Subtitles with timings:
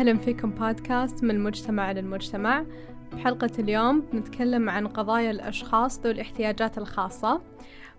[0.00, 2.64] أهلا فيكم بودكاست من المجتمع للمجتمع.
[3.12, 7.42] بحلقة اليوم بنتكلم عن قضايا الأشخاص ذوي الاحتياجات الخاصة.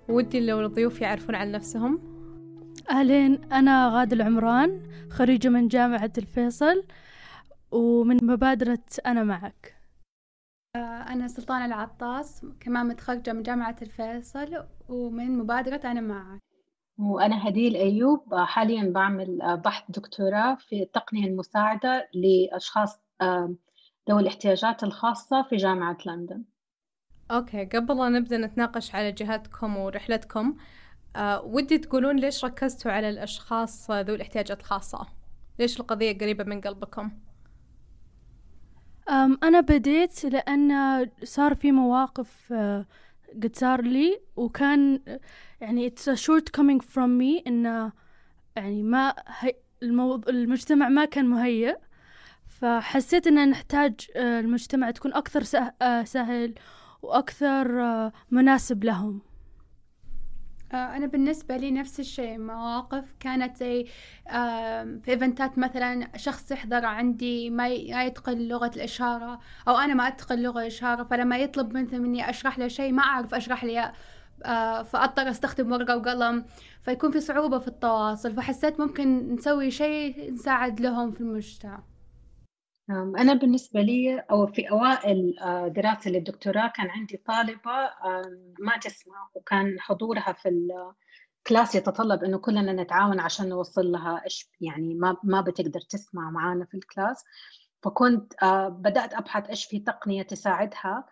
[0.09, 1.99] ودي لو الضيوف يعرفون عن نفسهم.
[2.89, 6.83] أهلين أنا غادة العمران خريجة من جامعة الفيصل
[7.71, 9.75] ومن مبادرة أنا معك.
[10.75, 16.50] آه، أنا سلطانة العطاس كمان متخرجة من جامعة الفيصل ومن مبادرة أنا معك.
[17.01, 22.99] وأنا هديل أيوب حاليا بعمل بحث دكتوراه في التقنية المساعدة لأشخاص
[24.09, 26.43] ذوي الاحتياجات الخاصة في جامعة لندن.
[27.31, 30.57] أوكي قبل لا نبدأ نتناقش على جهتكم ورحلتكم
[31.15, 35.07] أه ودي تقولون ليش ركزتوا على الأشخاص ذوي الاحتياجات الخاصة؟
[35.59, 37.11] ليش القضية قريبة من قلبكم؟
[39.43, 40.71] أنا بديت لأن
[41.23, 42.85] صار في مواقف آه،
[43.43, 45.01] قد صار لي وكان
[45.61, 47.91] يعني it's a shortcoming from me إنه
[48.55, 50.29] يعني ما هي الموض...
[50.29, 51.75] المجتمع ما كان مهيئ
[52.47, 55.71] فحسيت إن نحتاج آه، المجتمع تكون أكثر.
[55.81, 56.55] آه، سهل
[57.01, 59.21] وأكثر آه، مناسب لهم
[60.73, 62.37] أنا بالنسبة لي نفس الشيء.
[62.37, 63.85] مواقف كانت زي
[65.03, 70.61] في إيفنتات مثلا شخص يحضر عندي ما يتقن لغة الإشارة أو أنا ما أتقن لغة
[70.61, 73.91] الإشارة فلما يطلب مثلا مني أشرح له شيء ما أعرف أشرح له
[74.83, 76.45] فأضطر أستخدم ورقة وقلم.
[76.81, 81.83] فيكون في صعوبة في التواصل فحسيت ممكن نسوي شيء نساعد لهم في المجتمع.
[82.89, 85.35] أنا بالنسبة لي أو في أوائل
[85.73, 87.89] دراسة للدكتوراه كان عندي طالبة
[88.59, 90.49] ما تسمع وكان حضورها في
[91.39, 96.29] ال class يتطلب إنه كلنا نتعاون عشان نوصل لها إيش يعني ما ما بتقدر تسمع
[96.29, 97.23] معانا في ال class.
[97.83, 98.33] فكنت
[98.69, 101.05] بدأت أبحث إيش في تقنية تساعدها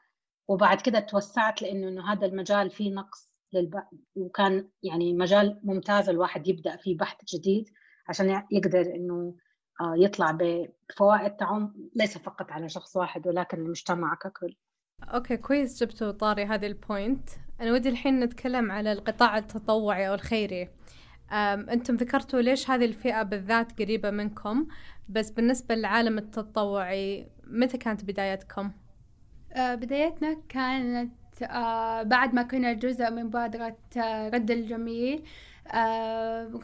[0.48, 6.48] وبعد كده توسعت لأنه إنه هذا المجال فيه نقص للبحث وكان يعني مجال ممتاز الواحد
[6.48, 7.70] يبدأ فيه بحث جديد
[8.08, 9.49] عشان يقدر إنه آه،
[9.82, 14.56] يطلع بفوائد تعم ليس فقط على شخص واحد ولكن المجتمع ككل.
[15.04, 17.30] okay كويس جبتوا طاري هذه ال point
[17.62, 20.70] أنا ودي الحين نتكلم على القطاع التطوعي أو الخيري.
[21.32, 24.68] أنتم ذكرتوا ليش هذه الفئة بالذات قريبة منكم
[25.10, 28.72] بس بالنسبة للعالم التطوعي متى كانت بدايتكم؟
[29.54, 31.14] آه بدايتنا كانت
[31.44, 35.18] آه بعد ما كنا جزء من مبادرة آه رد الجميل.
[35.20, 35.24] آه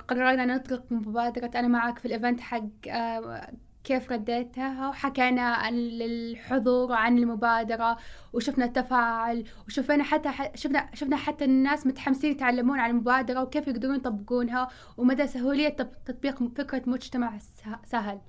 [0.07, 3.53] قررنا نطلق مبادرة أنا معك في الإيفنت حق آه
[3.85, 7.97] كيف رديتها وحكينا عن الحضور وعن المبادرة
[8.33, 14.67] وشفنا التفاعل وشفنا حتى شفنا شفنا حتى الناس متحمسين يتعلمون عن المبادرة وكيف يقدرون يطبقونها
[14.97, 15.69] ومدى سهولية
[16.05, 17.37] تطبيق فكرة مجتمع
[17.83, 18.21] سهل.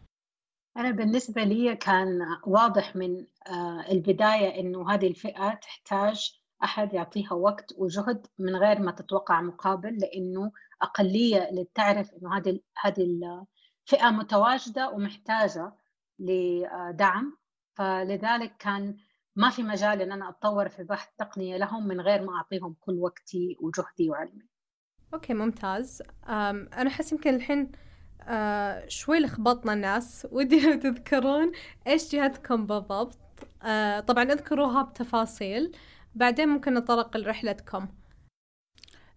[0.76, 7.72] أنا بالنسبة لي كان واضح من آه، البداية إنه هذه الفئة تحتاج أحد يعطيها وقت
[7.76, 10.52] وجهد من غير ما تتوقع مقابل لأنه
[10.82, 13.02] أقلية اللي تعرف إنه هذه هذه
[13.86, 15.72] الفئة متواجدة ومحتاجة
[16.18, 17.36] لدعم.
[17.74, 18.96] فلذلك كان
[19.36, 22.98] ما في مجال إن أنا أتطور في بحث تقنية لهم من غير ما أعطيهم كل
[22.98, 24.48] وقتي وجهدي وعلمي.
[25.14, 26.02] أوكي ممتاز.
[26.28, 27.72] أنا أحس يمكن الحين
[28.22, 30.26] آه شوي لخبطنا الناس.
[30.32, 31.52] ودي لو تذكرون
[31.86, 33.18] إيش جهتكم بالضبط.
[33.62, 35.76] آه طبعا أذكروها بتفاصيل.
[36.16, 37.88] بعدين ممكن نطرق لرحلتكم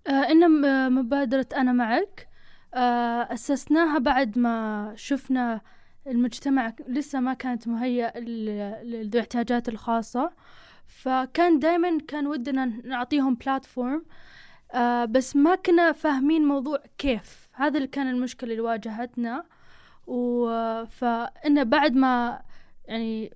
[0.08, 2.28] آه إن مبادرة أنا معك.
[2.74, 5.62] آه أسسناها بعد ما شفنا
[6.08, 10.32] المجتمع لسه ما كانت مهيئ لذوي الاحتياجات الخاصة.
[10.88, 14.06] فكان دايما كان ودنا نعطيهم بلاتفورم
[14.74, 17.50] آه بس ما كنا فاهمين موضوع كيف.
[17.54, 19.46] هذا اللي كان المشكلة اللي واجهتنا.
[20.90, 22.42] فإنه بعد ما
[22.86, 23.34] يعني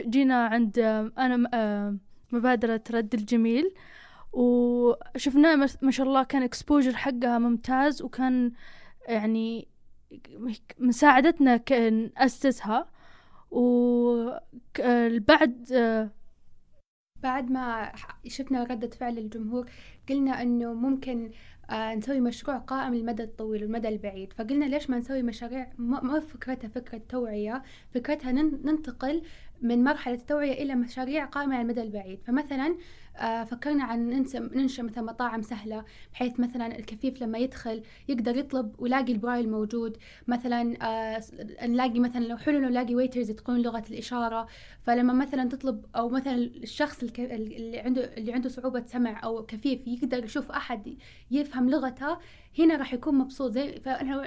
[0.00, 0.78] جينا عند
[1.18, 1.96] أنا آه،
[2.32, 3.74] مبادرة رد الجميل.
[4.32, 8.52] وشفناه ما شاء الله كان اكسبوجر حقها ممتاز وكان
[9.08, 9.68] يعني
[10.78, 12.90] مساعدتنا كان أسسها
[13.50, 14.42] وبعد
[17.22, 17.92] بعد ما
[18.26, 19.70] شفنا ردة فعل الجمهور
[20.08, 21.30] قلنا إنه ممكن
[21.70, 24.32] آه نسوي مشروع قائم للمدى الطويل والمدى البعيد.
[24.32, 27.62] فقلنا ليش ما نسوي مشاريع ما فكرتها فكرة توعية
[27.94, 29.22] فكرتها ننتقل
[29.62, 32.20] من مرحلة التوعية إلى مشاريع قائمة على المدى البعيد.
[32.26, 32.76] فمثلا
[33.16, 39.12] آه، فكرنا عن ننشأ مثلا مطاعم سهلة بحيث مثلا الكفيف لما يدخل يقدر يطلب ويلاقي
[39.12, 39.96] البرايل موجود.
[40.26, 41.22] مثلا آه،
[41.62, 44.46] نلاقي مثلا لو حلو لو نلاقي waiters يتقون لغة الإشارة.
[44.82, 50.24] فلما مثلا تطلب أو مثلا الشخص اللي عنده اللي عنده صعوبة سمع أو كفيف يقدر
[50.24, 50.96] يشوف أحد
[51.30, 52.18] يفهم لغته
[52.58, 53.82] هنا راح يكون مبسوط زي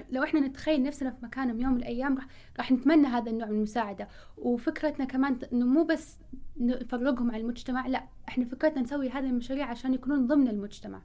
[0.10, 2.28] لو إحنا نتخيل نفسنا في مكانهم يوم من الأيام راح
[2.58, 4.08] راح نتمنى هذا النوع من المساعدة.
[4.38, 6.20] وفكرتنا كمان إنه مو بس
[6.58, 11.02] نفرقهم على المجتمع لا إحنا فكرتنا نسوي هذه المشاريع عشان يكونون ضمن المجتمع.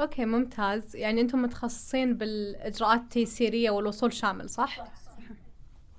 [0.00, 0.96] أوكي ممتاز.
[0.96, 5.18] يعني أنتم متخصصين بالإجراءات التيسيرية والوصول شامل صح, صح.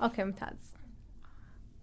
[0.02, 0.74] okay ممتاز.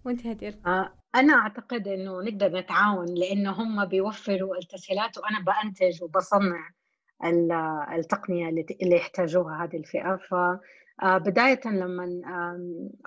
[0.05, 6.69] وانت هدير آه أنا أعتقد إنه نقدر نتعاون لأنه هم بيوفروا التسهيلات وأنا بأنتج وبصنع.
[7.95, 10.15] التقنية اللي يحتاجوها هذه الفئة.
[10.15, 10.33] ف
[11.03, 11.17] آه،
[11.65, 12.05] لما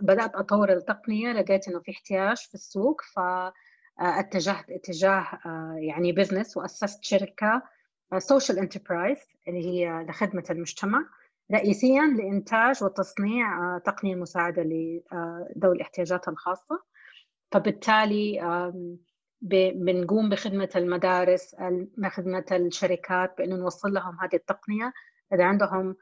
[0.02, 3.00] بدأت أطور التقنية لقيت إنه في احتياج في السوق.
[3.00, 7.62] فاتجهت اتجاه آه، يعني business وأسست شركة
[8.18, 9.18] social enterprise
[9.48, 11.04] اللي هي لخدمة المجتمع
[11.52, 16.82] رئيسيا لإنتاج وتصنيع آه، تقنية مساعدة لذوي الاحتياجات الخاصة.
[17.52, 18.40] فبالتالي
[19.44, 21.54] بنقوم بخدمة المدارس
[22.08, 24.92] خدمة الشركات بأنه نوصل لهم هذه التقنية.
[25.32, 25.96] إذا عندهم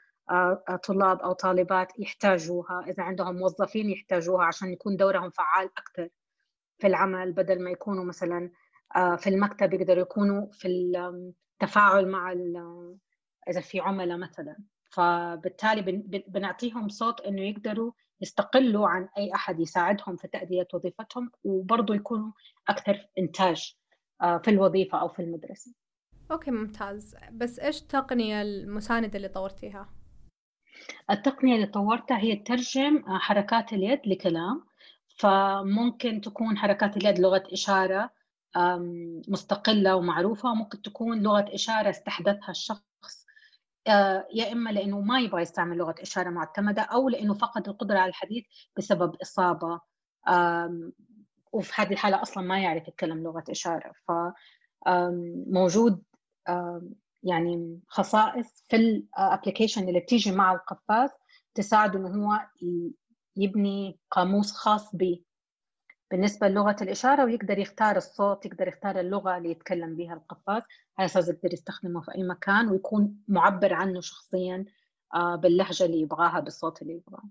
[0.88, 6.08] طلاب أو طالبات يحتاجوها إذا عندهم موظفين يحتاجوها عشان يكون دورهم فعال أكثر
[6.78, 8.50] في العمل بدل ما يكونوا مثلا
[8.94, 12.32] في المكتب يقدروا يكونوا في التفاعل مع
[13.48, 14.56] إذا في عملاء مثلا.
[14.90, 15.82] فبالتالي
[16.28, 17.92] بنعطيهم صوت إنه يقدروا
[18.22, 22.32] يستقلوا عن أي أحد يساعدهم في تأدية وظيفتهم وبرضه يكونوا
[22.68, 23.76] أكثر إنتاج
[24.20, 25.74] في الوظيفة أو في المدرسة.
[26.30, 27.16] أوكي ممتاز.
[27.32, 29.88] بس إيش التقنية المساندة اللي طورتيها؟
[31.10, 34.64] التقنية اللي طورتها هي ترجم آه، حركات اليد لكلام.
[35.18, 38.10] فممكن تكون حركات اليد لغة إشارة
[39.28, 42.91] مستقلة ومعروفة وممكن تكون لغة إشارة استحدثها الشخص آه،
[44.34, 48.44] يا إما لأنه ما يبغى يستعمل لغة إشارة معتمدة أو لأنه فقد القدرة على الحديث
[48.76, 49.80] بسبب إصابة.
[51.52, 53.92] وفي هذه الحالة أصلا ما يعرف يتكلم لغة إشارة.
[54.86, 56.02] فموجود
[57.22, 61.10] يعني خصائص في الابلكيشن اللي بتيجي مع القفاز
[61.54, 62.40] تساعده إنه هو
[63.36, 65.20] يبني قاموس خاص به
[66.12, 70.62] بالنسبة للغة الإشارة ويقدر يختار الصوت يقدر يختار اللغة اللي يتكلم بها القفاز.
[70.98, 74.64] على أساس يقدر يستخدمه في أي مكان ويكون معبر عنه شخصيا
[75.14, 77.22] آه، باللهجة اللي يبغاها بالصوت اللي يبغاه.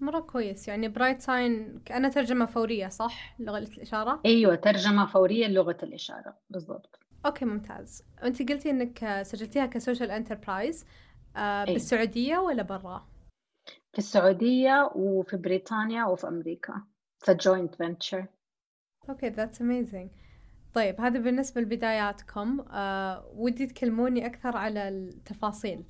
[0.00, 0.68] مرة كويس.
[0.68, 6.36] يعني Bright Sign كأنها ترجمة فورية صح؟ لغة الإشارة؟ أيوة ترجمة فورية لغة الإشارة.
[6.50, 6.98] بالضبط.
[7.26, 8.04] okay ممتاز.
[8.22, 10.86] أنت قلتي إنك سجلتيها ك social enterprise
[11.36, 13.06] آه بالسعودية ولا برا؟
[13.92, 16.26] في السعودية وفي بريطانيا وفي
[17.28, 18.26] أمريكا joint venture
[19.08, 20.10] okay that's amazing
[20.74, 22.60] طيب هذا بالنسبة لبداياتكم.
[22.60, 25.84] آه ودي تكلموني أكثر على التفاصيل.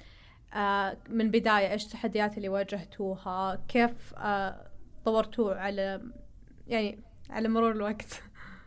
[0.55, 4.70] آه من بداية إيش التحديات اللي واجهتوها؟ كيف آه
[5.05, 6.02] طورتوه على
[6.67, 8.23] يعني على مرور الوقت؟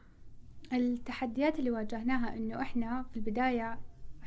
[0.73, 3.79] التحديات اللي واجهناها إنه إحنا في البداية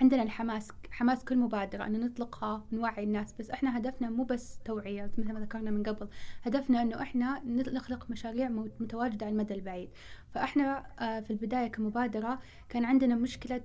[0.02, 5.10] عندنا الحماس حماس كل مبادرة أن نطلقها نوعي الناس بس إحنا هدفنا مو بس توعية
[5.18, 6.08] مثل ما ذكرنا من قبل.
[6.42, 8.48] هدفنا أنه إحنا نخلق مشاريع
[8.80, 9.90] متواجدة على المدى البعيد.
[10.34, 12.38] فإحنا آه، في البداية كمبادرة
[12.68, 13.62] كان عندنا مشكلة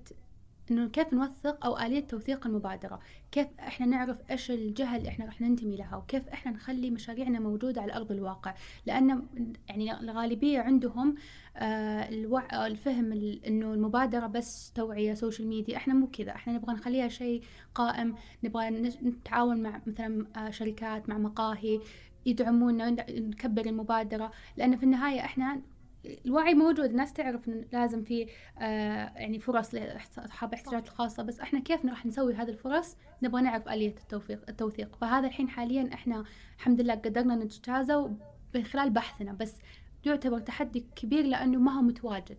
[0.71, 2.99] إنه كيف نوثق أو آلية توثيق المبادرة.
[3.31, 7.81] كيف إحنا نعرف إيش الجهه اللي إحنا راح ننتمي لها وكيف إحنا نخلي مشاريعنا موجودة
[7.81, 8.53] على أرض الواقع.
[8.85, 9.23] لأن
[9.69, 11.15] يعني الغالبية عندهم
[11.57, 12.67] آه الوع...
[12.67, 13.11] الفهم
[13.47, 16.31] إنه المبادرة بس توعية سوشيال ميديا إحنا مو كذا.
[16.31, 17.43] إحنا نبغى نخليها شيء
[17.75, 18.15] قائم.
[18.43, 18.69] نبغى
[19.03, 21.79] نتعاون مع مثلا آه شركات مع مقاهي
[22.25, 24.31] يدعمونا نكبر المبادرة.
[24.57, 25.61] لأن في النهاية إحنا
[26.05, 28.27] الوعي موجود الناس تعرف إن لازم في
[28.57, 33.67] آه يعني فرص لاصحاب الاحتياجات الخاصه بس إحنا كيف راح نسوي هذه الفرص؟ نبغى نعرف
[33.67, 34.95] آلية التوثيق التوثيق.
[34.95, 36.23] فهذا الحين حاليا إحنا
[36.57, 38.17] الحمد لله قدرنا نجتازه
[38.55, 39.57] من خلال بحثنا بس
[40.05, 42.37] يعتبر تحدي كبير لأنه ما هو متواجد.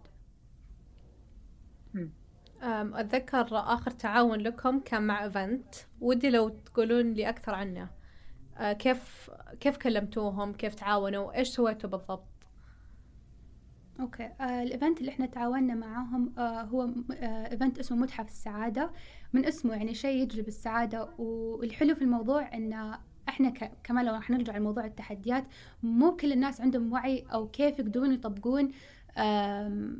[2.62, 5.74] أتذكر آخر تعاون لكم كان مع event.
[6.00, 7.90] ودي لو تقولون لي أكثر عنه.
[8.56, 9.30] آه، كيف
[9.60, 12.37] كيف كلمتوهم؟ كيف تعاونوا؟ إيش سويتوا بالضبط؟
[14.00, 14.22] أوكي.
[14.40, 18.90] آه ال event اللي إحنا تعاوننا معاهم آه هو آه event اسمه متحف السعادة.
[19.32, 21.08] من اسمه يعني شيء يجلب السعادة.
[21.18, 22.94] والحلو في الموضوع إن
[23.28, 23.50] إحنا
[23.84, 25.44] كمان لو راح نرجع لموضوع التحديات
[25.82, 28.70] مو كل الناس عندهم وعي أو كيف يقدرون يطبقون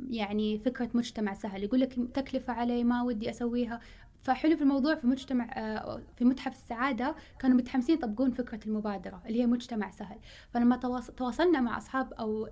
[0.09, 1.63] يعني فكرة مجتمع سهل.
[1.63, 3.79] يقول لك تكلفة علي ما ودي أسويها.
[4.23, 9.41] فحلو في الموضوع في مجتمع آه، في متحف السعادة كانوا متحمسين يطبقون فكرة المبادرة اللي
[9.41, 10.17] هي مجتمع سهل.
[10.51, 10.75] فلما
[11.17, 12.49] تواصلنا مع أصحاب أو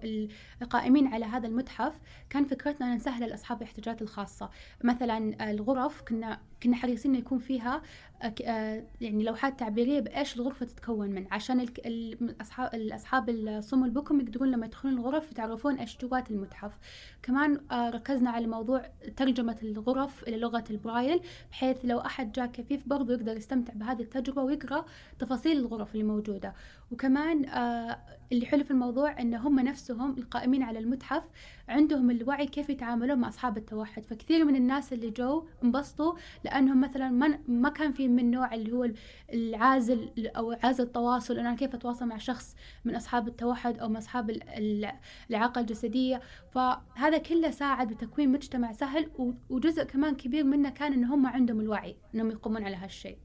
[0.62, 4.50] القائمين على هذا المتحف كان فكرتنا أن نسهل لأصحاب الاحتياجات الخاصة.
[4.83, 7.82] مثلا الغرف كنا كنا حريصين إنه يكون فيها
[8.22, 14.66] آه، يعني لوحات تعبيرية بإيش الغرفة تتكون من عشان الاصحاب الأصحاب الصم البكم يقدرون لما
[14.66, 16.78] يدخلون الغرف يتعرفون إيش جوات المتحف.
[17.24, 21.20] كمان آه، ركزنا على موضوع ترجمة الغرف إلى لغة البرايل
[21.52, 24.86] بحيث لو أحد جاء كفيف برضو يقدر يستمتع بهذه التجربة ويقرأ
[25.20, 26.54] تفاصيل الغرف اللي موجودة.
[26.92, 27.98] وكمان آه،
[28.31, 31.24] اللي حلو في الموضوع إن هم نفسهم القائمين على المتحف
[31.69, 34.05] عندهم الوعي كيف يتعاملون مع أصحاب التوحد.
[34.05, 36.13] فكثير من الناس اللي جو انبسطوا
[36.46, 38.89] لأنهم مثلا ما ما كان في من نوع اللي هو
[39.34, 42.55] العازل أو عازل التواصل أنا كيف أتواصل مع شخص
[42.86, 46.22] من أصحاب التوحد أو من أصحاب الاعاقه الجسدية.
[46.51, 49.12] فهذا كله ساعد بتكوين مجتمع سهل
[49.50, 53.17] وجزء كمان كبير منه كان إن هم عندهم الوعي إنهم يقومون على هالشيء.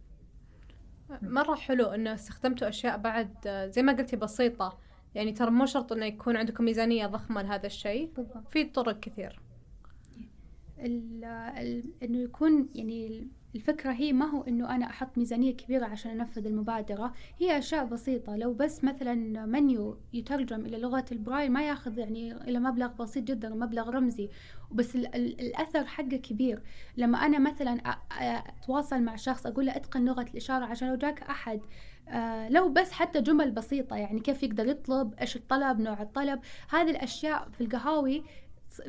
[1.22, 4.78] مرة حلو إنه استخدمتوا أشياء بعد زي ما قلتي بسيطة.
[5.14, 8.10] يعني ترى مو شرط إنه يكون عندكم ميزانية ضخمة لهذا الشيء
[8.50, 9.40] في طرق كثير.
[12.02, 17.12] إنه يكون يعني الفكرة هي ما هو إنه أنا أحط ميزانية كبيرة عشان أنفذ المبادرة.
[17.38, 18.36] هي أشياء بسيطة.
[18.36, 23.48] لو بس مثلا منيو يترجم إلى لغة البرايل ما ياخذ يعني إلى مبلغ بسيط جدا
[23.48, 24.28] مبلغ رمزي.
[24.72, 26.62] بس الأثر حقه كبير.
[26.96, 27.80] لما أنا مثلا
[28.20, 31.60] أتواصل مع شخص أقول له أتقن لغة الإشارة عشان لو جاك أحد.
[32.08, 36.40] آه لو بس حتى جمل بسيطة يعني كيف يقدر يطلب إيش الطلب نوع الطلب.
[36.70, 38.24] هذه الأشياء في القهاوي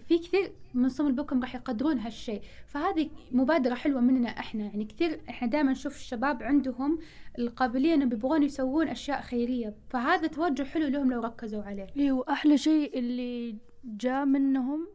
[0.07, 2.41] في كثير من صم البكم راح يقدرون هالشيء.
[2.67, 4.63] فهذه مبادرة حلوة مننا إحنا.
[4.63, 6.99] يعني كثير إحنا دائما نشوف الشباب عندهم
[7.39, 9.75] القابلية إنهم بيبغون يسوون أشياء خيرية.
[9.89, 11.87] فهذا توجه حلو لهم لو ركزوا عليه.
[11.97, 14.87] أيوه وأحلى شيء اللي جاء منهم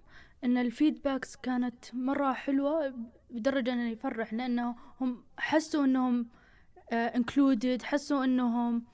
[0.45, 2.95] إن ال feedbacks كانت مرة حلوة
[3.31, 6.29] بدرجة إنه يفرح لأنه هم حسوا إنهم
[6.93, 8.85] included uh, حسوا إنهم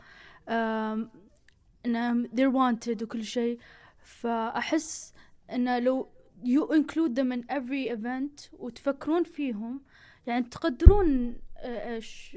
[1.87, 3.59] إنهم they're wanted وكل شيء.
[4.05, 5.13] فأحس
[5.53, 6.09] انه لو
[6.43, 9.81] you include them in every event وتفكرون فيهم
[10.27, 12.37] يعني تقدرون آه، إيش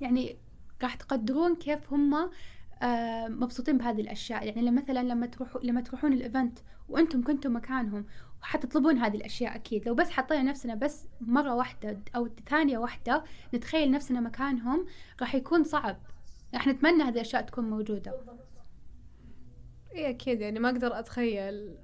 [0.00, 0.36] يعني
[0.82, 2.30] راح تقدرون كيف هم
[2.82, 4.46] آه، مبسوطين بهذه الأشياء.
[4.46, 6.58] يعني مثلا لما تروحوا لما تروحون الإيفنت
[6.88, 8.06] وأنتم كنتم مكانهم
[8.42, 9.88] حتطلبون هذه الأشياء أكيد.
[9.88, 14.86] لو بس حطينا نفسنا بس مرة واحدة أو ثانية واحدة نتخيل نفسنا مكانهم
[15.20, 15.96] راح يكون صعب.
[16.54, 18.14] راح نتمنى هذه الأشياء تكون موجودة.
[19.96, 20.40] اي أكيد.
[20.40, 21.76] يعني ما أقدر أتخيل.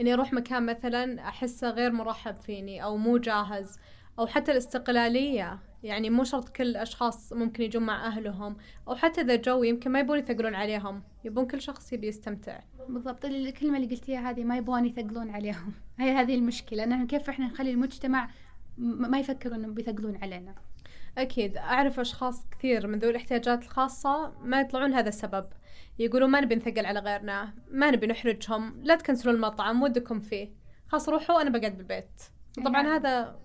[0.00, 3.78] إني أروح مكان مثلا أحسه غير مرحب فيني أو مو جاهز
[4.18, 5.58] أو حتى الاستقلالية.
[5.82, 8.56] يعني مو شرط كل الاشخاص ممكن يجون مع أهلهم
[8.88, 11.02] أو حتى إذا جو يمكن ما يبون يثقلون عليهم.
[11.24, 12.60] يبون كل شخص يبي يستمتع.
[12.88, 13.24] بالضبط.
[13.24, 15.72] الكلمة اللي قلتيها هذه ما يبغون يثقلون عليهم.
[16.00, 16.84] هي هذه المشكلة.
[16.84, 18.30] انه كيف إحنا نخلي المجتمع
[18.78, 20.54] ما يفكر إنهم بيثقلون علينا.
[21.18, 21.56] أكيد.
[21.56, 25.46] أعرف أشخاص كثير من ذوي الاحتياجات الخاصة ما يطلعون هذا السبب.
[26.00, 30.54] يقولوا ما نبي نثقل على غيرنا ما نبي نحرجهم لا تكنسلوا المطعم ودكم فيه.
[30.88, 32.22] خلاص روحوا أنا بقعد بالبيت.
[32.64, 32.92] طبعا نعم.
[32.92, 33.40] هذا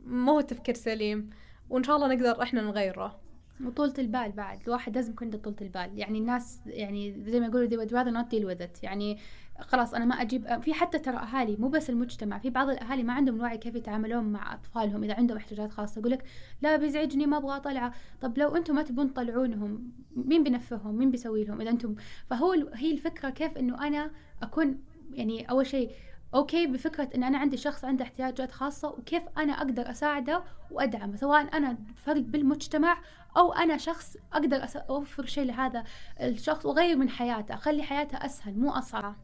[0.00, 1.30] مو تفكير سليم
[1.70, 3.21] وإن شاء الله نقدر إحنا نغيره.
[3.66, 5.98] وطولة البال بعد الواحد لازم يكون عنده طولة البال.
[5.98, 8.82] يعني الناس يعني زي ما يقولوا they would rather not deal with it.
[8.84, 9.18] يعني
[9.60, 13.12] خلاص أنا ما أجيب في حتى ترى أهالي مو بس المجتمع في بعض الأهالي ما
[13.12, 15.98] عندهم الوعي كيف يتعاملون مع أطفالهم إذا عندهم احتياجات خاصة.
[15.98, 16.24] يقول لك
[16.62, 21.44] لا بيزعجني ما أبغى اطلعه طب لو أنتم ما تبون تطلعونهم مين بينفههم؟ مين بيسوي
[21.44, 21.94] لهم؟ إذا أنتم
[22.26, 24.10] فهو هي الفكرة كيف إنه أنا
[24.42, 24.78] أكون
[25.12, 25.90] يعني أول شيء
[26.34, 31.56] أوكي بفكرة إن أنا عندي شخص عنده احتياجات خاصة وكيف أنا أقدر أساعده وأدعمه سواء
[31.56, 32.98] أنا فرد بالمجتمع
[33.36, 35.84] أو أنا شخص أقدر أوفر شيء لهذا
[36.20, 39.16] الشخص وأغير من حياته أخلي حياته أسهل مو أصعب.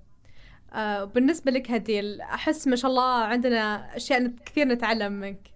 [0.73, 1.05] آه.
[1.05, 5.51] بالنسبة لك هديل أحس ما شاء الله عندنا أشياء كثير نتعلم منك.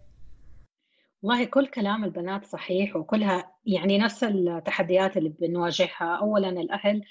[1.22, 6.18] والله كل كلام البنات صحيح وكلها يعني نفس التحديات اللي بنواجهها.
[6.20, 7.02] أولا الأهل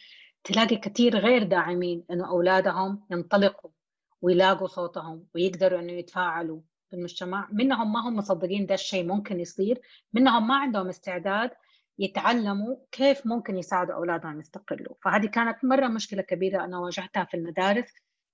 [0.44, 3.72] تلاقي كثير غير داعمين إنه أولادهم ينطلقوا
[4.22, 7.48] ويلاقوا صوتهم ويقدروا إنه يتفاعلوا في المجتمع.
[7.52, 9.82] منهم ما هم مصدقين ده الشيء ممكن يصير.
[10.14, 11.52] منهم ما عندهم استعداد
[12.00, 14.96] يتعلموا كيف ممكن يساعدوا أولادهم يستقلوا.
[15.04, 17.86] فهذه كانت مرة مشكلة كبيرة أنا واجهتها في المدارس.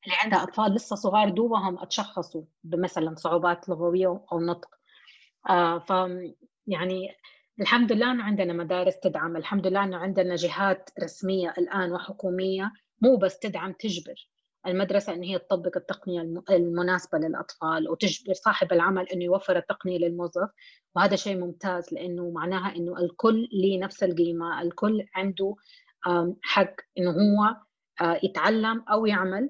[0.06, 4.70] اللي عندها أطفال لسه صغار دوبهم أتشخصوا بمثلا صعوبات لغوية أو نطق.
[5.50, 5.90] آه ف
[6.68, 7.10] يعني
[7.62, 9.38] الحمد لله إنه عندنا مدارس تدعم.
[9.38, 14.30] الحمد لله إنه عندنا جهات رسمية الآن وحكومية مو بس تدعم تجبر.
[14.68, 20.50] المدرسة أن هي تطبق التقنية المناسبة للأطفال وتجبر صاحب العمل أنه يوفر التقنية للموظف
[20.96, 25.56] وهذا شيء ممتاز لأنه معناها أنه الكل ليه نفس القيمة الكل عنده
[26.42, 27.56] حق أنه هو
[28.02, 29.50] آه، يتعلم أو يعمل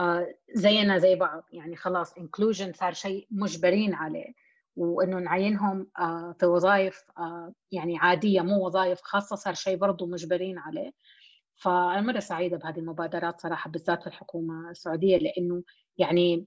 [0.00, 1.44] آه، زينا زي بعض.
[1.52, 4.34] يعني خلاص انكلوجن صار شيء مجبرين عليه
[4.76, 7.04] وإنه نعينهم آه، في وظائف
[7.72, 10.92] يعني عادية مو وظائف خاصة صار شيء برضه مجبرين عليه.
[11.62, 15.62] فأنا مرة سعيدة بهذه المبادرات صراحة بالذات في الحكومة السعودية لأنه
[15.98, 16.46] يعني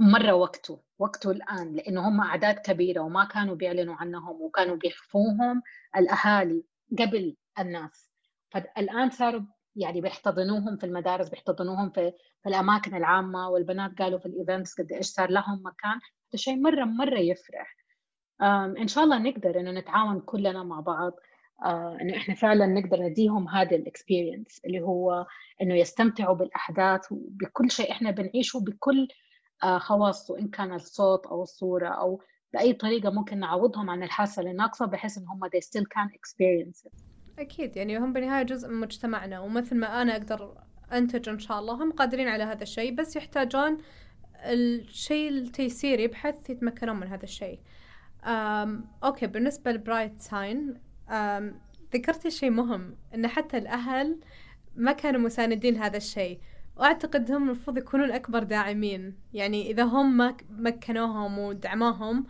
[0.00, 5.62] مرة وقته وقته الآن لأنه هم أعداد كبيرة وما كانوا بيعلنوا عنهم وكانوا بيخفوهم
[5.96, 6.64] الأهالي
[6.98, 8.10] قبل الناس.
[8.50, 9.42] فالآن صاروا
[9.76, 12.12] يعني بيحتضنوهم في المدارس بيحتضنوهم في,
[12.42, 15.92] في الأماكن العامة والبنات قالوا في ال events قد إيش صار لهم مكان.
[15.94, 17.76] هذا شيء مرة مرة يفرح.
[18.78, 21.12] إن شاء الله نقدر إنه نتعاون كلنا مع بعض.
[21.64, 25.26] آه إنه إحنا فعلا نقدر نديهم هذا ال experience اللي هو
[25.62, 29.08] إنه يستمتعوا بالأحداث وبكل شيء إحنا بنعيشه بكل
[29.62, 32.20] آه خواصه إن كان الصوت أو الصورة أو
[32.52, 37.02] بأي طريقة ممكن نعوضهم عن الحاسة الناقصه بحيث إن هم they still can experience it.
[37.38, 40.54] أكيد يعني هم بالنهاية جزء من مجتمعنا ومثل ما أنا أقدر
[40.92, 43.78] أنتج إن شاء الله هم قادرين على هذا الشيء بس يحتاجون
[44.44, 47.60] الشيء التيسيري بحيث يتمكنون من هذا الشيء
[49.04, 50.74] okay بالنسبة لبرايت ساين
[51.94, 54.20] ذكرتي شيء مهم إن حتى الأهل
[54.74, 56.40] ما كانوا مساندين هذا الشيء.
[56.76, 59.20] وأعتقد هم المفروض يكونون أكبر داعمين.
[59.32, 62.26] يعني إذا هم ما مكنوهم ودعموهم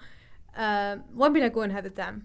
[0.57, 2.23] أه وين بيلاقون هذا الدعم؟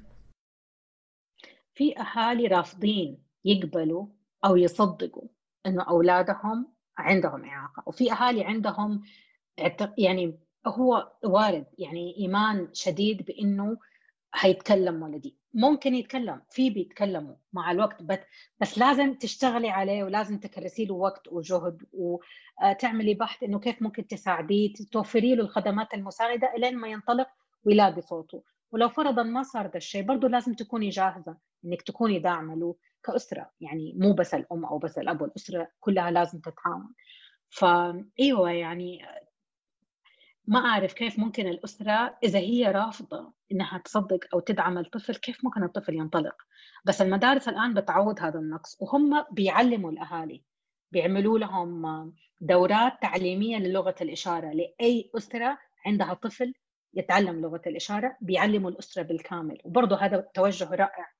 [1.73, 4.07] في أهالي رافضين يقبلوا
[4.45, 5.27] أو يصدقوا
[5.65, 7.83] إنه أولادهم عندهم إعاقة.
[7.85, 9.03] وفي أهالي عندهم
[9.97, 13.77] يعني هو وارد يعني إيمان شديد بإنه
[14.31, 15.36] حيتكلم ولدي.
[15.53, 18.03] ممكن يتكلم في بيتكلموا مع الوقت
[18.61, 24.73] بس لازم تشتغلي عليه ولازم تكرسي له وقت وجهد وتعملي بحث إنه كيف ممكن تساعديه
[24.91, 27.27] توفري له الخدمات المساعدة إلين ما ينطلق
[27.63, 28.43] ويلاقي صوته.
[28.71, 33.51] ولو فرضا ما صار ذا الشيء برضه لازم تكوني جاهزة إنك تكوني داعمة له كأسرة
[33.61, 36.93] يعني مو بس الأم أو بس الأب والأسرة كلها لازم تتعاون.
[37.49, 38.99] فايوه يعني
[40.47, 45.63] ما أعرف كيف ممكن الأسرة إذا هي رافضة إنها تصدق أو تدعم الطفل كيف ممكن
[45.63, 46.35] الطفل ينطلق؟
[46.85, 50.43] بس المدارس الآن بتعوض هذا النقص وهم بيعلموا الأهالي
[50.91, 56.53] بيعملوا لهم دورات تعليمية للغة الإشارة لأي أسرة عندها طفل
[56.93, 59.57] يتعلم لغة الإشارة بيعلموا الأسرة بالكامل.
[59.63, 61.11] وبرضه هذا توجه رائع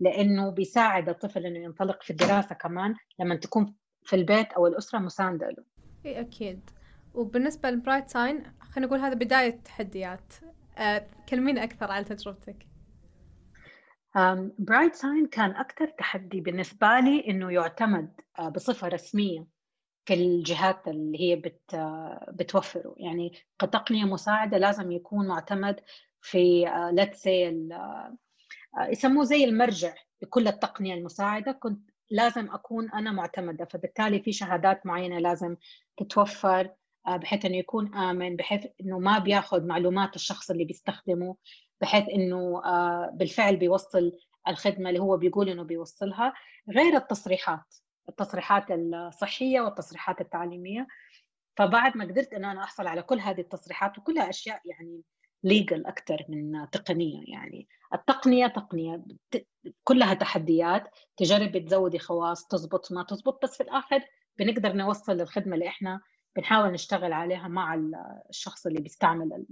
[0.00, 5.46] لأنه بيساعد الطفل إنه ينطلق في الدراسة كمان لما تكون في البيت أو الأسرة مساندة
[5.46, 5.64] له.
[6.04, 6.70] إيه أكيد.
[7.14, 8.42] وبالنسبة للبرايت ساين
[8.78, 10.34] خلينا نقول هذا بداية التحديات
[10.78, 12.66] أه كلمينا أكثر عن تجربتك.
[14.58, 19.46] برايت ساين كان أكثر تحدي بالنسبة لي إنه يعتمد آه، بصفة رسمية
[20.04, 22.94] في الجهات اللي هي بت آه، بتوفره.
[22.96, 25.80] يعني كتقنية مساعدة لازم يكون معتمد
[26.20, 26.66] في
[26.96, 28.16] let's say آه،
[28.88, 31.52] يسموه زي المرجع لكل التقنية المساعدة.
[31.52, 35.56] كنت لازم أكون أنا معتمدة فبالتالي في شهادات معينة لازم
[35.96, 36.60] تتوفر.
[36.60, 41.36] آه، بحيث انه يكون آمن بحيث إنه ما بياخذ معلومات الشخص اللي بيستخدمه
[41.80, 44.12] بحيث إنه آه، بالفعل بيوصل
[44.48, 46.34] الخدمة اللي هو بيقول إنه بيوصلها.
[46.70, 47.74] غير التصريحات
[48.08, 50.86] التصريحات الصحية والتصريحات التعليمية.
[51.56, 55.02] فبعد ما قدرت إنه أنا أحصل على كل هذه التصريحات وكلها أشياء يعني
[55.44, 57.68] ليجل أكثر من تقنية يعني.
[57.94, 59.04] التقنية تقنية
[59.84, 60.90] كلها تحديات.
[61.16, 64.00] تجربي تزودي خواص تزبط ما تزبط بس في الآخر
[64.38, 66.00] بنقدر نوصل الخدمة اللي إحنا
[66.38, 67.80] بنحاول نشتغل عليها مع
[68.30, 69.44] الشخص اللي بيستعمل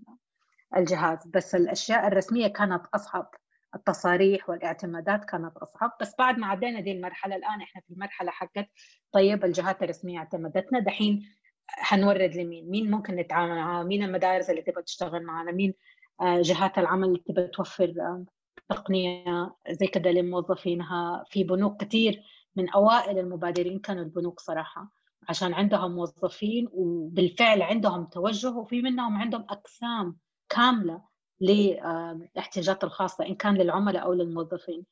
[0.76, 1.26] الجهاز.
[1.26, 3.30] بس الأشياء الرسمية كانت أصعب.
[3.74, 5.90] التصاريح والاعتمادات كانت أصعب.
[6.00, 8.68] بس بعد ما عدينا دي المرحلة الآن إحنا في المرحلة حقت
[9.12, 10.80] طيب الجهات الرسمية اعتمدتنا.
[10.80, 11.28] دحين
[11.66, 15.74] حنورد لمين؟ مين ممكن نتعامل معاه؟ مين المدارس اللي تبغى تشتغل معنا مين
[16.20, 18.24] آه، جهات العمل اللي تبغى توفر آه،
[18.68, 22.22] تقنية زي كذا لموظفينها؟ في بنوك كثير
[22.56, 24.95] من أوائل المبادرين كانوا البنوك صراحة.
[25.28, 30.16] عشان عندهم موظفين وبالفعل عندهم توجه وفي منهم عندهم أقسام
[30.48, 31.02] كاملة
[31.40, 34.84] للاحتياجات الخاصة إن كان للعملاء أو للموظفين.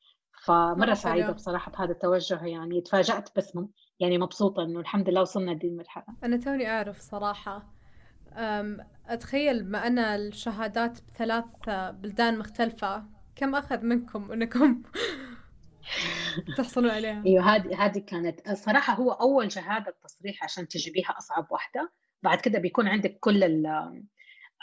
[0.45, 3.59] فمرة سعيدة بصراحة بهذا التوجه يعني تفاجأت بس
[4.01, 6.05] يعني مبسوطة إنه الحمد لله وصلنا دي المرحلة.
[6.25, 7.75] أنا توني أعرف صراحة
[9.07, 13.05] أتخيل ما أن الشهادات بثلاث بلدان مختلفة
[13.37, 14.83] كم أخذ منكم أنكم
[16.57, 17.23] تحصلوا عليها.
[17.27, 21.93] إيوه هذه هذه كانت صراحة هو أول شهادة تصريح عشان تجيبيها أصعب واحدة.
[22.23, 23.67] بعد كده بيكون عندك كل ال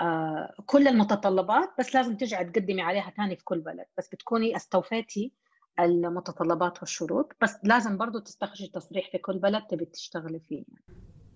[0.01, 3.85] آه كل المتطلبات بس لازم ترجعي تقدمي عليها ثاني في كل بلد.
[3.97, 5.33] بس بتكوني استوفيتي
[5.79, 7.35] المتطلبات والشروط.
[7.41, 10.63] بس لازم برضو تستخرجي تصريح في كل بلد تبي تشتغلي فيه.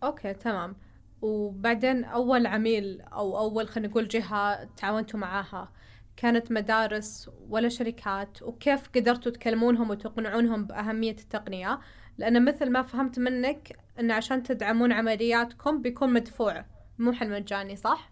[0.03, 0.75] أوكي تمام.
[1.21, 5.71] وبعدين أول عميل أو أول خلينا نقول جهة تعاونتوا معاها
[6.17, 11.79] كانت مدارس ولا شركات وكيف قدرتوا تكلمونهم وتقنعونهم بأهمية التقنية
[12.17, 16.65] لأن مثل ما فهمت منك أن عشان تدعمون عملياتكم بيكون مدفوع
[16.99, 18.11] مو حل مجاني صح؟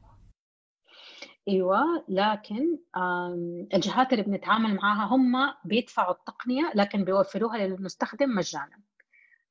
[1.50, 2.78] أيوه لكن
[3.74, 8.80] الجهات اللي بنتعامل معاها هم بيدفعوا التقنية لكن بيوفروها للمستخدم مجانا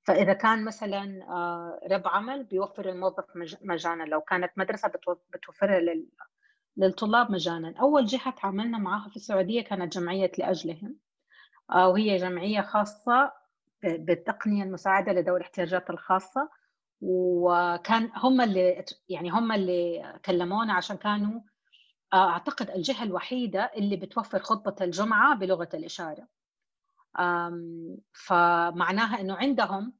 [0.04, 3.24] فإذا كان مثلا آه، رب عمل بيوفر الموظف
[3.62, 4.92] مجانا لو كانت مدرسة
[5.32, 5.80] بتوفرها
[6.76, 7.74] للطلاب مجانا.
[7.80, 10.96] أول جهة تعاملنا معها في السعودية كانت جمعية لأجلهم
[11.70, 13.32] آه، وهي جمعية خاصة
[13.82, 16.50] بالتقنية المساعدة لذوي الاحتياجات الخاصة.
[17.00, 21.40] وكان هم اللي يعني هم اللي كلمونا عشان كانوا
[22.12, 26.28] آه، أعتقد الجهة الوحيدة اللي بتوفر خطبة الجمعة بلغة الإشارة.
[28.12, 29.92] فمعناها إنه عندهم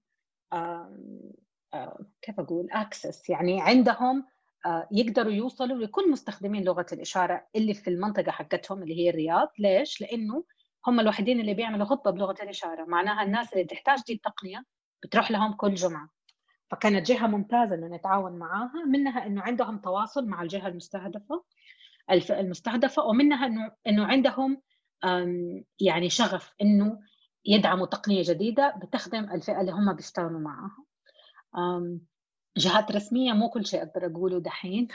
[2.23, 4.27] كيف أقول اكسس يعني عندهم
[4.92, 9.48] يقدروا يوصلوا لكل مستخدمين لغة الإشارة اللي في المنطقة حقتهم اللي هي الرياض.
[9.59, 10.44] ليش؟ لأنه
[10.87, 12.85] هم الوحيدين اللي بيعملوا خطة بلغة الإشارة.
[12.85, 14.64] معناها الناس اللي تحتاج دي التقنية
[15.05, 16.09] بتروح لهم كل جمعة.
[16.70, 21.44] فكانت جهة ممتازة إنه نتعاون معاها منها إنه عندهم تواصل مع الجهة المستهدفة
[22.31, 24.62] المستهدفة ومنها انه إنه عندهم
[25.81, 26.98] يعني شغف إنه
[27.44, 30.77] يدعموا تقنية جديدة بتخدم الفئة اللي هم بيشتغلوا معاها.
[32.57, 34.88] جهات رسمية مو كل شيء أقدر أقوله دحين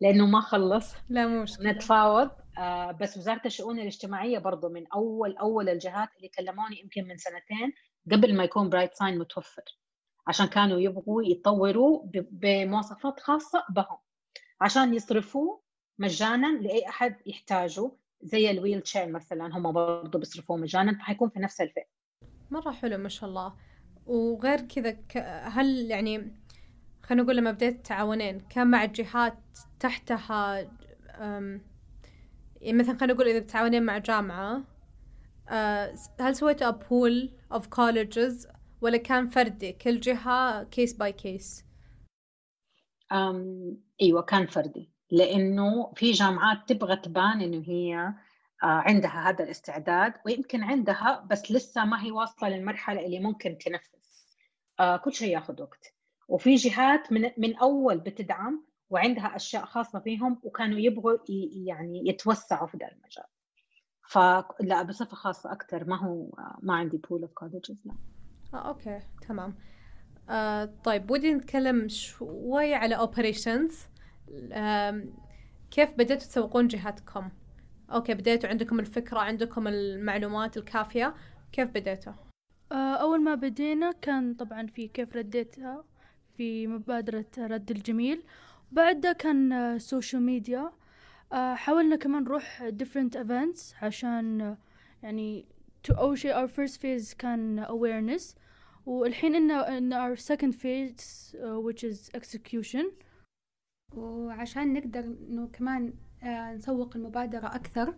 [0.00, 1.70] لأنه ما خلص لا مو مشكلة.
[1.70, 2.30] نتفاوض.
[2.58, 7.72] آه، بس وزارة الشؤون الاجتماعية برضه من أول أول الجهات اللي كلموني يمكن من سنتين
[8.12, 9.62] قبل ما يكون برايت ساين متوفر
[10.26, 13.98] عشان كانوا يبغوا يطوروا بمواصفات خاصة بهم
[14.60, 15.60] عشان يصرفوه
[15.98, 17.90] مجانا لأي أحد يحتاجه
[18.22, 21.86] زي ال wheelchair مثلا هم برضه بيصرفوه مجانا فحيكون في نفس الفئة.
[22.50, 23.54] مرة حلو ما شاء الله.
[24.06, 24.96] وغير كذا
[25.48, 26.37] هل يعني
[27.08, 29.38] خلينا نقول لما بديت تعاونين كان مع جهات
[29.80, 30.70] تحتها
[32.60, 34.64] يعني مثلا خلينا نقول إذا بتعاونين مع جامعة
[35.48, 38.48] أه، هل سويتوا pool of colleges
[38.80, 41.64] ولا كان فردي؟ كل جهة case by case؟
[44.02, 47.96] إيوه كان فردي لأنه في جامعات تبغى تبان إنه هي
[48.62, 53.98] آه، عندها هذا الاستعداد ويمكن عندها بس لسه ما هي واصلة للمرحلة اللي ممكن تنفذ.
[54.80, 55.97] آه، كل شيء ياخذ وقت.
[56.28, 61.18] وفي جهات من من أول بتدعم وعندها أشياء خاصة فيهم وكانوا يبغوا
[61.66, 63.24] يعني يتوسعوا في ذا المجال.
[64.08, 66.30] فلا بصفة خاصة أكثر ما هو
[66.62, 67.94] ما عندي pool of colleges لا.
[68.54, 69.00] آه، okay.
[69.28, 69.54] تمام.
[70.30, 73.86] آه، طيب ودي نتكلم شوي على operations
[75.70, 77.30] كيف بديتوا تسوقون جهاتكم؟
[77.92, 81.14] okay بديتوا عندكم الفكرة عندكم المعلومات الكافية.
[81.52, 82.12] كيف بديتوا
[82.72, 85.84] آه، أول ما بدينا كان طبعا في كيف رديتها.
[86.38, 88.22] في مبادرة رد الجميل.
[88.72, 90.72] بعدها كان سوشيال ميديا
[91.32, 94.56] حاولنا كمان نروح different events عشان
[95.02, 95.46] يعني
[95.88, 98.22] to أول شيء our first phase كان awareness.
[98.86, 102.84] والحين إن إن our second phase which is execution.
[103.96, 107.94] وعشان نقدر إنه كمان آه نسوق المبادرة أكثر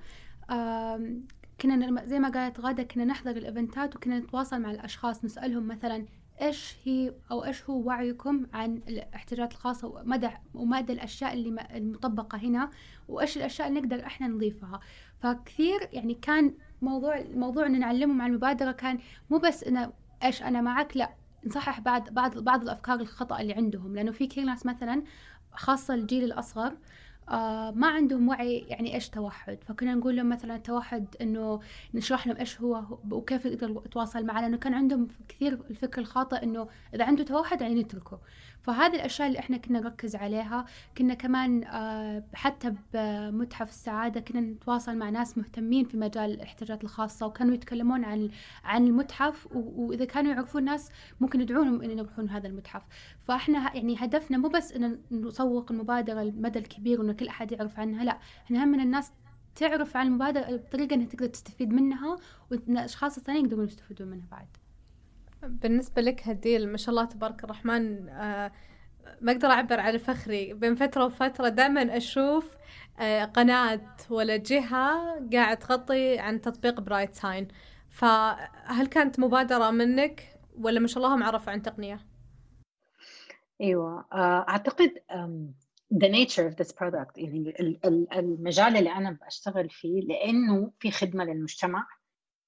[0.50, 1.16] آه
[1.61, 6.07] كنا زي ما قالت غادة كنا نحضر الإيفنتات وكنا نتواصل مع الأشخاص نسألهم مثلا
[6.42, 12.70] إيش هي أو إيش هو وعيكم عن الاحتياجات الخاصة ومدى ومدى الأشياء اللي المطبقة هنا
[13.09, 14.81] وإيش الأشياء اللي نقدر إحنا نضيفها.
[15.20, 18.98] فكثير يعني كان موضوع الموضوع إن نعلمهم عن المبادرة كان
[19.31, 21.11] مو بس إنه إيش أنا معك لا
[21.46, 23.96] نصحح بعض بعض بعض الأفكار الخطأ اللي عندهم.
[23.96, 25.03] لأنه في كثير ناس مثلا
[25.53, 26.76] خاصة الجيل الأصغر
[27.31, 29.59] آه ما عندهم وعي يعني إيش توحد.
[29.64, 31.61] فكنا نقول لهم مثلا التوحد إنه
[31.95, 34.40] نشرح لهم إيش هو وكيف يقدر يتواصل معنا.
[34.40, 38.21] لأنه كان عندهم كثير الفكر الخاطئ إنه إذا عنده توحد يعني نتركه.
[38.62, 40.66] فهذه الأشياء اللي إحنا كنا نركز عليها
[40.99, 47.27] كنا كمان آه حتى بمتحف السعادة كنا نتواصل مع ناس مهتمين في مجال الاحتياجات الخاصة
[47.27, 48.31] وكانوا يتكلمون عن
[48.64, 52.83] عن المتحف وإذا كانوا يعرفون ناس ممكن يدعونهم ان يروحون هذا المتحف.
[53.25, 58.05] فإحنا يعني هدفنا مو بس إن نسوق المبادرة المدى الكبير وإنه كل أحد يعرف عنها
[58.05, 59.12] لأ إحنا هم من الناس
[59.55, 62.16] تعرف عن المبادرة بطريقة إنها تقدر تستفيد منها
[62.51, 64.46] والاشخاص الثانيين يقدرون يستفيدون منها بعد.
[65.42, 68.53] بالنسبة لك هديل ما شاء الله تبارك الرحمن آه
[69.20, 70.55] ما أقدر أعبر على فخري.
[70.55, 72.57] بين فترة وفترة دائما أشوف
[72.98, 77.48] آه قناة ولا جهة قاعد تغطي عن تطبيق برايت ساين
[77.90, 82.07] فهل كانت مبادرة منك ولا ما شاء الله هم عرفوا عن تقنية؟
[83.61, 84.90] أيوه آه، أعتقد
[85.94, 87.55] the nature of this product يعني
[88.16, 91.87] المجال اللي أنا بشتغل فيه لأنه في خدمة للمجتمع.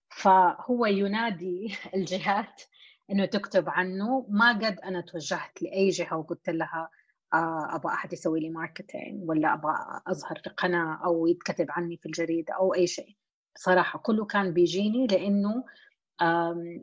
[0.09, 2.63] فهو ينادي الجهات
[3.11, 4.27] إنه تكتب عنه.
[4.29, 6.91] ما قد أنا توجهت لأي جهة وقلت لها
[7.35, 9.75] آه، أبغى أحد يسوي لي ماركتينج ولا أبغى
[10.07, 13.17] أظهر في قناة أو يتكتب عني في الجريده أو أي شيء.
[13.57, 15.65] صراحة كله كان بيجيني لأنه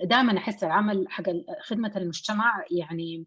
[0.03, 1.23] دائما أحس العمل حق
[1.61, 3.25] خدمة المجتمع يعني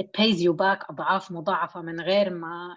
[0.00, 2.76] it pays you back أضعاف مضاعفة من غير ما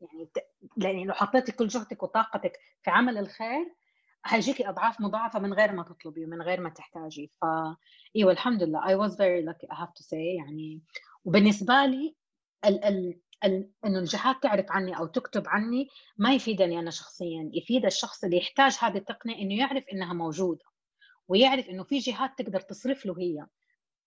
[0.00, 0.30] يعني
[0.76, 3.74] يعني لو حطيتي كل جهدك وطاقتك في عمل الخير
[4.22, 7.32] حيجيكي أضعاف مضاعفة من غير ما تطلبي ومن غير ما تحتاجي.
[7.40, 7.44] ف
[8.16, 8.80] إيوه الحمد لله.
[8.80, 10.38] I was very lucky I have to say.
[10.38, 10.82] يعني
[11.24, 12.16] وبالنسبة لي
[12.64, 17.50] ال ال ال إنه الجهات تعرف عني أو تكتب عني ما يفيدني أنا شخصيا.
[17.52, 20.64] يفيد الشخص اللي يحتاج هذه التقنية إنه يعرف إنها موجودة
[21.28, 23.46] ويعرف إنه في جهات تقدر تصرف له هي.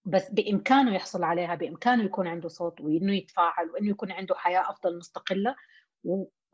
[0.06, 4.98] بس بإمكانه يحصل عليها بإمكانه يكون عنده صوت وإنه يتفاعل وإنه يكون عنده حياة أفضل
[4.98, 5.56] مستقلة.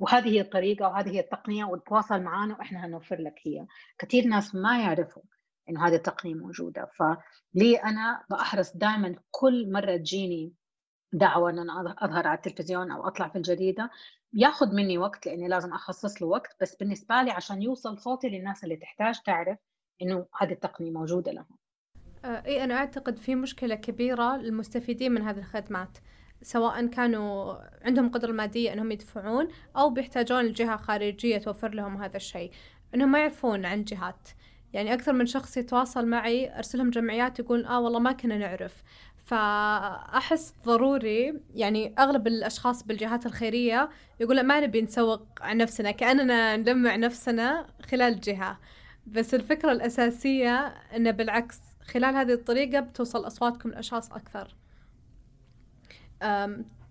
[0.01, 3.67] وهذه هي الطريقة وهذه هي التقنية وتواصل معنا وإحنا هنوفر لك هي.
[3.99, 5.23] كثير ناس ما يعرفوا
[5.69, 6.85] إنه هذه التقنية موجودة.
[6.85, 10.53] فلي أنا بحرص دائما كل مرة تجيني
[11.13, 13.89] دعوة إن أنا أظهر على التلفزيون أو أطلع في الجريدة
[14.33, 18.63] ياخذ مني وقت لأني لازم أخصص له وقت بس بالنسبة لي عشان يوصل صوتي للناس
[18.63, 19.57] اللي تحتاج تعرف
[20.01, 21.57] إنه هذه التقنية موجودة لهم.
[22.25, 25.97] آه، إي أنا أعتقد في مشكلة كبيرة للمستفيدين من هذه الخدمات.
[26.43, 32.51] سواء كانوا عندهم قدرة مادية إنهم يدفعون أو بيحتاجون الجهة خارجية توفر لهم هذا الشيء.
[32.95, 34.29] إنهم ما يعرفون عن جهات.
[34.73, 38.83] يعني أكثر من شخص يتواصل معي أرسلهم جمعيات يقول آه والله ما كنا نعرف.
[39.25, 46.95] فأحس ضروري يعني أغلب الأشخاص بالجهات الخيرية يقول ما نبي نسوق عن نفسنا كأننا نلمع
[46.95, 48.59] نفسنا خلال جهة.
[49.07, 54.60] بس الفكرة الأساسية أنه بالعكس خلال هذه الطريقة بتوصل أصواتكم لأشخاص أكثر.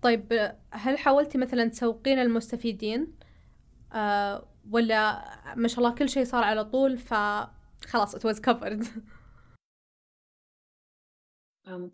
[0.01, 3.13] طيب هل حاولتي مثلا تسوقين المستفيدين؟
[3.93, 5.23] أه ولا
[5.55, 8.85] ما شاء الله كل شيء صار على طول فخلاص it was covered.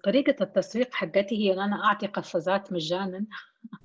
[0.04, 3.26] طريقة التسويق حقتي هي أن أنا أعطي قفازات مجانا.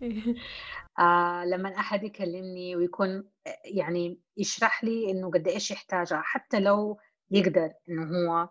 [0.99, 3.31] آه لما أحد يكلمني ويكون
[3.65, 6.99] يعني يشرح لي إنه قد إيش يحتاجها حتى لو
[7.31, 8.49] يقدر إنه هو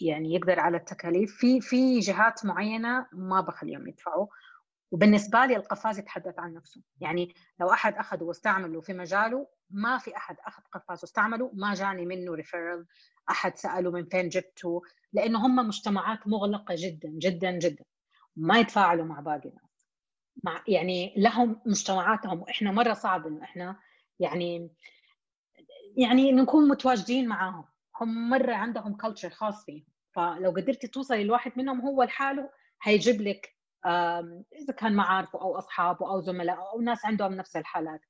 [0.00, 1.36] يعني يقدر على التكاليف.
[1.36, 4.26] في في جهات معينة ما بخليهم يدفعوا.
[4.90, 6.82] وبالنسبة لي القفاز يتحدث عن نفسه.
[7.00, 11.50] يعني لو أحد أخذه واستعمله في مجاله ما في أحد أخذ قفاز واستعمله.
[11.54, 12.86] ما جاني منه ريفيرل
[13.30, 14.82] أحد سأله من فين جبته.
[15.12, 17.84] لأنه هم مجتمعات مغلقة جدا جدا جدا.
[18.36, 19.88] ما يتفاعلوا مع باقي الناس.
[20.44, 22.40] مع يعني لهم مجتمعاتهم.
[22.40, 23.76] وإحنا مرة صعب إنه إحنا
[24.18, 24.70] يعني
[25.96, 27.64] يعني نكون متواجدين معاهم.
[28.00, 29.84] هم مرة عندهم كلتشر خاص فيهم.
[30.12, 32.50] فلو قدرتي توصلي لواحد منهم هو لحاله
[32.82, 33.56] هيجيب لك
[34.62, 38.00] إذا كان معارفه أو أصحابه أو زملاء أو ناس عندهم نفس الحالات.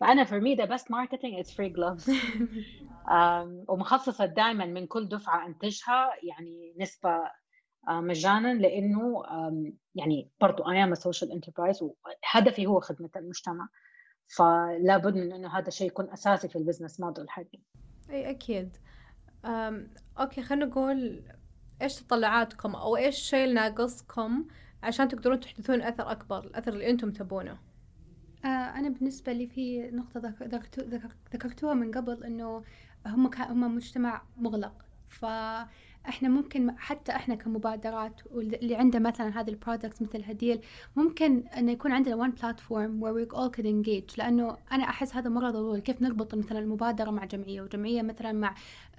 [0.00, 2.10] فأنا for me the best marketing is free gloves.
[3.68, 7.10] ومخصصة دائما من كل دفعة أنتجها يعني نسبة
[7.88, 9.22] آه، مجانا لأنه
[9.94, 13.68] يعني برضو I am a social enterprise وهدفي هو خدمة المجتمع.
[14.36, 17.60] فلا بد من إنه هذا الشيء يكون أساسي في ال business model حقي.
[18.10, 18.76] إي أكيد.
[20.18, 21.22] okay خلينا نقول
[21.82, 24.46] إيش تطلعاتكم أو إيش الشيء اللي ناقصكم
[24.82, 27.58] عشان تقدرون تحدثون أثر أكبر الأثر اللي أنتم تبونه؟
[28.44, 30.34] آه أنا بالنسبة لي في نقطة
[31.34, 32.62] ذكرتوها من قبل إنه
[33.06, 34.84] هم هم مجتمع مغلق.
[35.08, 35.24] ف
[36.08, 40.60] إحنا ممكن حتى إحنا كمبادرات واللي عنده مثلا هذه البرودكتس مثل هديل
[40.96, 44.18] ممكن إنه يكون عندنا one platform where we all can engage.
[44.18, 48.54] لأنه أنا أحس هذا مرة ضروري كيف نربط مثلا المبادرة مع جمعية وجمعية مثلا مع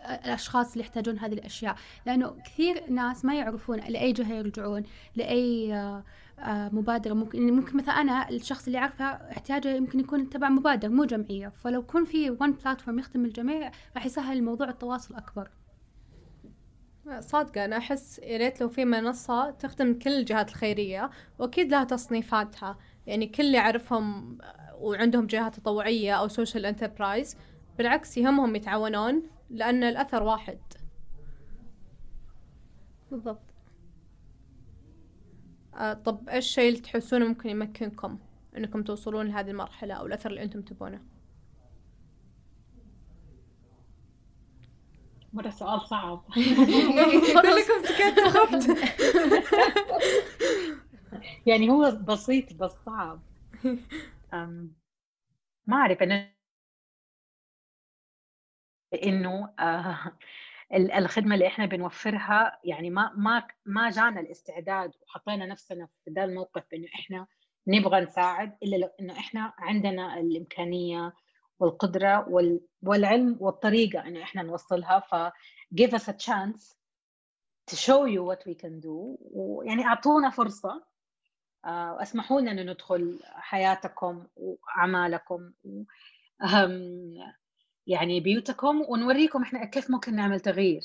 [0.05, 1.75] الأشخاص اللي يحتاجون هذه الأشياء.
[2.05, 4.83] لأنه كثير ناس ما يعرفون لأي جهة يرجعون
[5.15, 6.03] لأي آه،
[6.39, 7.13] آه، مبادرة.
[7.13, 11.47] ممكن يعني ممكن مثلا أنا الشخص اللي أعرفه احتياجه يمكن يكون تبع مبادرة مو جمعية.
[11.47, 15.49] فلو يكون في one platform يخدم الجميع راح يسهل الموضوع التواصل أكبر.
[17.19, 22.77] صادقة أنا أحس يا ريت لو في منصة تخدم كل الجهات الخيرية وأكيد لها تصنيفاتها.
[23.07, 24.37] يعني كل اللي يعرفهم
[24.75, 27.37] وعندهم جهات تطوعية أو social enterprise
[27.77, 30.59] بالعكس يهمهم يتعاونون لأن الأثر واحد.
[33.11, 33.53] بالضبط.
[35.75, 38.19] آه طب إيش الشيء اللي تحسونه ممكن يمكنكم
[38.57, 41.10] إنكم توصلون لهذه المرحلة أو الأثر اللي أنتم تبونه؟
[45.33, 46.23] مرة سؤال صعب.
[47.41, 48.69] كلكم سكتوا خفت.
[51.47, 53.21] يعني هو بسيط بس صعب.
[55.67, 56.31] ما أعرف أنا
[59.03, 60.17] إنه آه
[60.73, 66.63] الخدمة اللي إحنا بنوفرها يعني ما ما ما جانا الاستعداد وحطينا نفسنا في ذا الموقف
[66.73, 67.27] إنه إحنا
[67.67, 71.13] نبغى نساعد إلا لو إنه إحنا عندنا الإمكانية
[71.61, 72.25] والقدرة
[72.81, 74.99] والعلم والطريقة إنه إحنا نوصلها.
[74.99, 75.15] ف
[75.81, 76.75] give us a chance
[77.71, 79.17] to show you what we can do.
[79.21, 80.83] ويعني أعطونا فرصة.
[81.65, 85.51] آه، وأسمحوا لنا ندخل حياتكم وأعمالكم.
[87.87, 88.81] يعني بيوتكم.
[88.89, 90.81] ونوريكم إحنا كيف ممكن نعمل تغيير.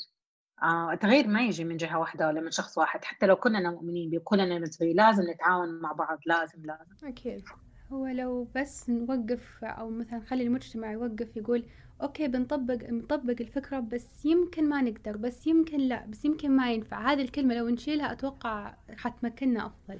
[0.63, 3.05] آه التغيير ما يجي من جهة واحدة ولا من شخص واحد.
[3.05, 6.19] حتى لو كلنا مؤمنين به كلنا نتغير لازم نتعاون مع بعض.
[6.25, 7.07] لازم لازم.
[7.07, 7.43] أكيد.
[7.91, 11.65] هو لو بس نوقف أو مثلا خلي المجتمع يوقف يقول
[12.01, 17.11] أوكي بنطبق نطبق الفكرة بس يمكن ما نقدر بس يمكن لا بس يمكن ما ينفع.
[17.11, 19.99] هذه الكلمة لو نشيلها أتوقع حتمكننا أفضل.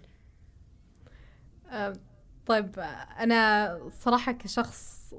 [1.72, 1.94] أه
[2.46, 2.80] طيب
[3.20, 5.14] أنا صراحة كشخص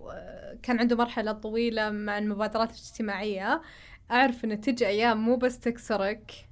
[0.63, 3.63] كان عنده مرحلة طويلة مع المبادرات الاجتماعية
[4.11, 6.49] أعرف أن تجي أيام مو بس تكسرك.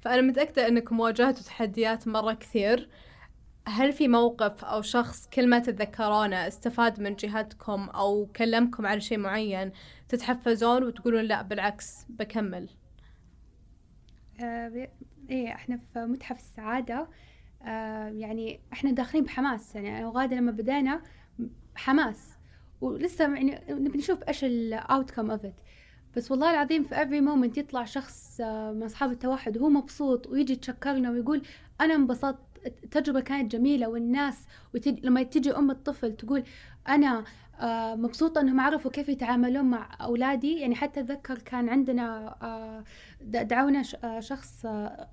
[0.00, 2.88] فأنا متأكدة أنكم واجهتوا تحديات مرة كثير.
[3.68, 9.18] هل في موقف أو شخص كل ما تتذكرونه استفاد من جهتكم أو كلمكم على شيء
[9.18, 9.72] معين
[10.08, 12.68] تتحفزون وتقولون لا بالعكس بكمل؟
[14.40, 14.88] آه
[15.30, 17.08] إيه إحنا في متحف السعادة
[17.62, 21.02] آه يعني إحنا داخلين بحماس يعني أنا وغادة لما بدينا
[21.74, 22.38] حماس
[22.80, 25.54] ولسه يعني نبي نشوف إيش الاوتكم اوف ات
[26.16, 30.52] بس والله العظيم في every moment يطلع شخص آه، من أصحاب التوحد وهو مبسوط ويجي
[30.52, 31.42] يتشكرنا ويقول
[31.80, 35.06] أنا انبسطت التجربة كانت جميلة والناس وتج...
[35.06, 36.44] لما تجي أم الطفل تقول
[36.88, 37.24] أنا
[37.60, 40.60] آه مبسوطة أنهم عرفوا كيف يتعاملون مع أولادي.
[40.60, 42.84] يعني حتى أتذكر كان عندنا آه
[43.22, 44.66] دعونا آه، شخص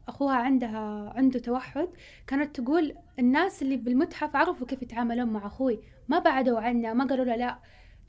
[0.07, 1.89] أخوها عندها عنده توحد.
[2.27, 5.79] كانت تقول الناس اللي بالمتحف عرفوا كيف يتعاملون مع أخوي.
[6.07, 7.59] ما بعدوا عنا ما قالوا له لا.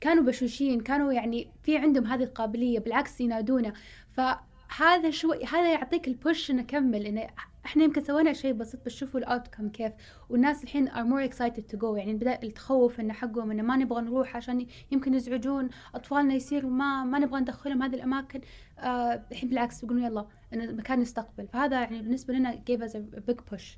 [0.01, 3.73] كانوا بشوشين كانوا يعني في عندهم هذه القابلية بالعكس ينادونا.
[4.11, 7.27] فهذا شوي هذا يعطيك البوش نكمل إنه
[7.67, 9.93] إحنا يمكن سوينا شيء بسيط بس شوفوا الاوتكم كيف.
[10.29, 11.97] والناس الحين are more excited to go.
[11.97, 17.03] يعني بدأ التخوف انه حقهم إنه ما نبغى نروح عشان يمكن يزعجون أطفالنا يصير ما
[17.03, 18.41] ما نبغى ندخلهم هذه الأماكن.
[18.79, 23.31] آه الحين بالعكس يقولون يلا إن المكان يستقبل فهذا يعني بالنسبة لنا gave us a
[23.31, 23.77] big push.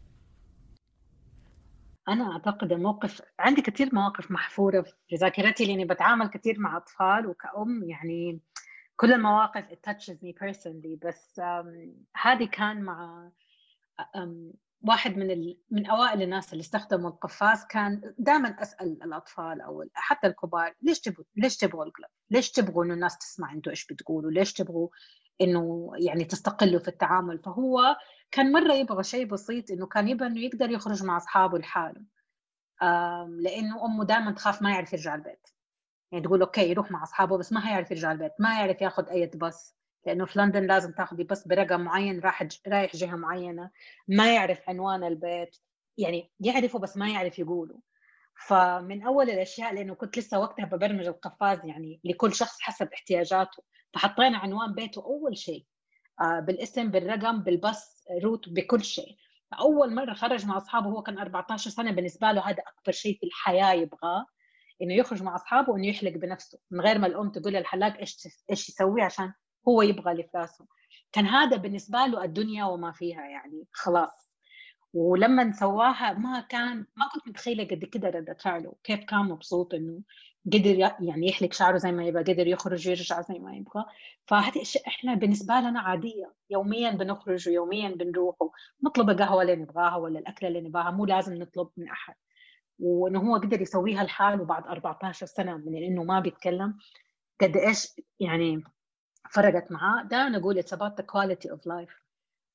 [2.09, 7.83] أنا أعتقد الموقف عندي كثير مواقف محفورة في ذاكرتي لأني بتعامل كثير مع أطفال وكأم.
[7.83, 8.39] يعني
[8.95, 11.41] كل المواقف it touches me personally بس
[12.21, 13.29] هذه كان مع
[14.81, 15.57] واحد من ال...
[15.71, 21.25] من أوائل الناس اللي استخدموا القفاز كان دائما أسأل الأطفال أو حتى الكبار ليش تبغوا
[21.35, 24.89] ليش تبغوا القلب؟ ليش تبغوا إنه الناس تسمع أنتم إيش بتقولوا؟ ليش تبغوا
[25.41, 27.95] إنه يعني تستقلوا في التعامل؟ فهو
[28.31, 32.01] كان مرة يبغى شيء بسيط إنه كان يبغى إنه يقدر يخرج مع أصحابه لحاله
[33.27, 35.47] لأنه أمه دائما تخاف ما يعرف يرجع البيت
[36.11, 39.27] يعني تقول أوكي يروح مع أصحابه بس ما هيعرف يرجع البيت ما يعرف ياخذ أي
[39.27, 43.71] باص لأنه في لندن لازم تاخذي بس برقم معين راح رايح جهة معينة
[44.07, 45.57] ما يعرف عنوان البيت
[45.97, 47.79] يعني يعرفه بس ما يعرف يقوله.
[48.47, 53.63] فمن أول الأشياء لأنه كنت لسه وقتها ببرمج القفاز يعني لكل شخص حسب احتياجاته.
[53.93, 55.65] فحطينا عنوان بيته أول شيء
[56.21, 59.15] آه بالاسم بالرقم بالبس روت بكل شيء.
[59.59, 63.25] اول مرة خرج مع أصحابه هو كان 14 سنة بالنسبة له هذا أكبر شيء في
[63.25, 64.25] الحياة يبغاه
[64.81, 68.69] إنه يخرج مع أصحابه وإنه يحلق بنفسه من غير ما الأم تقول للحلاق إيش إيش
[68.69, 69.33] يسوي عشان
[69.69, 70.65] هو يبغى لفلاسه.
[71.11, 74.29] كان هذا بالنسبة له الدنيا وما فيها يعني خلاص.
[74.93, 80.01] ولما سواها ما كان ما كنت متخيلة قد كده ردة فعله كيف كان مبسوط إنه
[80.53, 83.85] قدر يعني يحلق شعره زي ما يبغى قدر يخرج ويرجع زي ما يبغى.
[84.25, 86.33] فهذه أشياء إحنا بالنسبة لنا عادية.
[86.49, 88.35] يوميا بنخرج ويوميا بنروح
[88.83, 92.15] نطلب القهوة اللي نبغاها ولا الأكلة اللي نبغاها مو لازم نطلب من أحد.
[92.79, 96.77] وإنه هو قدر يسويها لحاله بعد 14 سنة من إنه ما بيتكلم.
[97.41, 97.87] قد إيش
[98.19, 98.63] يعني
[99.29, 100.03] فرقت معاه.
[100.03, 101.93] ده نقول it's about the quality of life.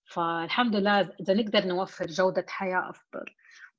[0.05, 3.25] فالحمد لله إذا نقدر نوفر جودة حياة أفضل.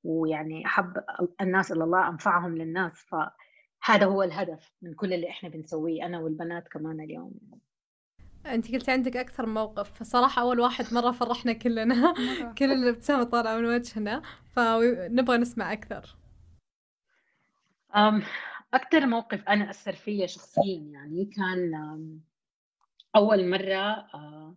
[0.04, 1.04] ويعني أحب
[1.42, 2.94] الناس إلى الله أنفعهم للناس.
[2.94, 7.40] فهذا هو الهدف من كل اللي إحنا بنسويه أنا والبنات كمان اليوم.
[8.46, 9.94] أنت قلتي عندك أكثر موقف.
[9.94, 12.14] فصراحة أول واحد مرة فرحنا كلنا.
[12.58, 14.22] كل الابتسامه طالعه من وجهنا.
[14.56, 16.16] فنبغى نسمع أكثر.
[18.74, 21.72] أكثر موقف أنا أثر فيا شخصيا يعني كان
[23.16, 24.56] أول مرة آه،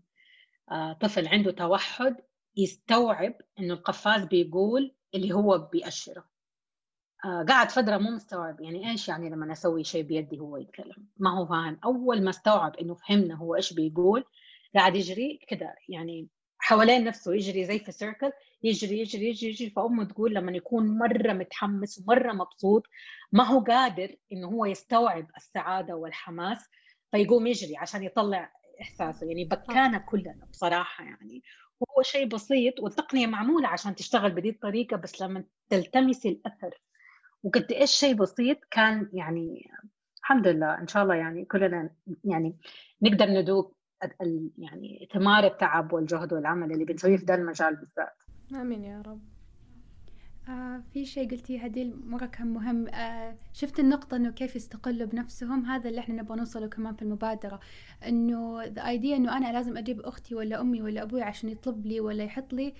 [0.70, 2.16] آه، طفل عنده توحد
[2.56, 6.24] يستوعب إنه القفاز بيقول اللي هو بيأشره.
[7.24, 11.38] آه، قعد فترة مو مستوعب يعني إيش يعني لما أسوي شيء بيدي هو يتكلم؟ ما
[11.38, 11.78] هو فاهم.
[11.84, 14.24] أول ما استوعب إنه فهمنا هو إيش بيقول
[14.74, 19.70] قاعد يجري كده يعني حوالين نفسه يجري زي في سيركل يجري يجري يجري يجري.
[19.70, 22.82] فأمه تقول لما يكون مرة متحمس ومرة مبسوط
[23.32, 26.68] ما هو قادر إنه هو يستوعب السعادة والحماس
[27.10, 31.42] فيقوم يجري عشان يطلع إحساسه يعني بكانا كلنا بصراحة يعني.
[31.80, 36.82] وهو شيء بسيط والتقنية معمولة عشان تشتغل بهذه الطريقة بس لما تلتمسي الأثر.
[37.42, 39.70] وقد إيش شيء بسيط كان يعني
[40.18, 41.90] الحمد لله إن شاء الله يعني كلنا
[42.24, 42.56] يعني
[43.02, 43.76] نقدر ندوق
[44.58, 48.16] يعني ثمار التعب والجهد والعمل اللي بنسويه في ذا المجال بالذات.
[48.54, 49.37] آمين يا رب.
[50.48, 52.88] آه في شيء قلتيه هديل مرة كان مهم.
[52.88, 57.60] آه شفت النقطة إنه كيف يستقلوا بنفسهم؟ هذا اللي إحنا نبغى نوصله كمان في المبادرة.
[58.06, 62.00] إنه ذا ايديا إنه أنا لازم أجيب أختي ولا أمي ولا أبوي عشان يطلب لي
[62.00, 62.74] ولا يحط لي.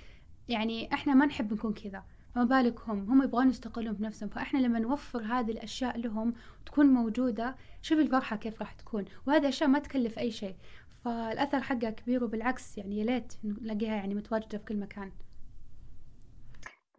[0.49, 2.05] يعني إحنا ما نحب نكون كذا.
[2.35, 3.11] فما بالك هم.
[3.11, 4.29] هم يبغون يستقلون بنفسهم.
[4.29, 9.05] فإحنا لما نوفر هذه الأشياء لهم وتكون موجودة شوف الفرحة كيف راح تكون.
[9.27, 10.57] وهذا أشياء ما تكلف أي شيء.
[11.05, 15.13] فالأثر حقها كبير وبالعكس يعني يا ليت نلاقيها يعني متواجدة في كل مكان.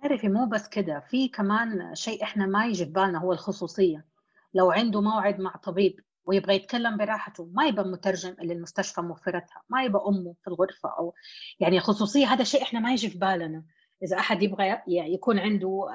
[0.02, 4.06] تعرفي مو بس كده في كمان شيء إحنا ما يجي في بالنا هو الخصوصية.
[4.54, 9.84] لو عنده موعد مع طبيب ويبغى يتكلم براحته ما يبقى مترجم اللي المستشفى موفرتها ما
[9.84, 11.14] يبقى أمه في الغرفة أو
[11.60, 13.64] يعني خصوصية هذا شيء إحنا ما يجي في بالنا.
[14.04, 15.88] إذا أحد يبغى يعني يكون عنده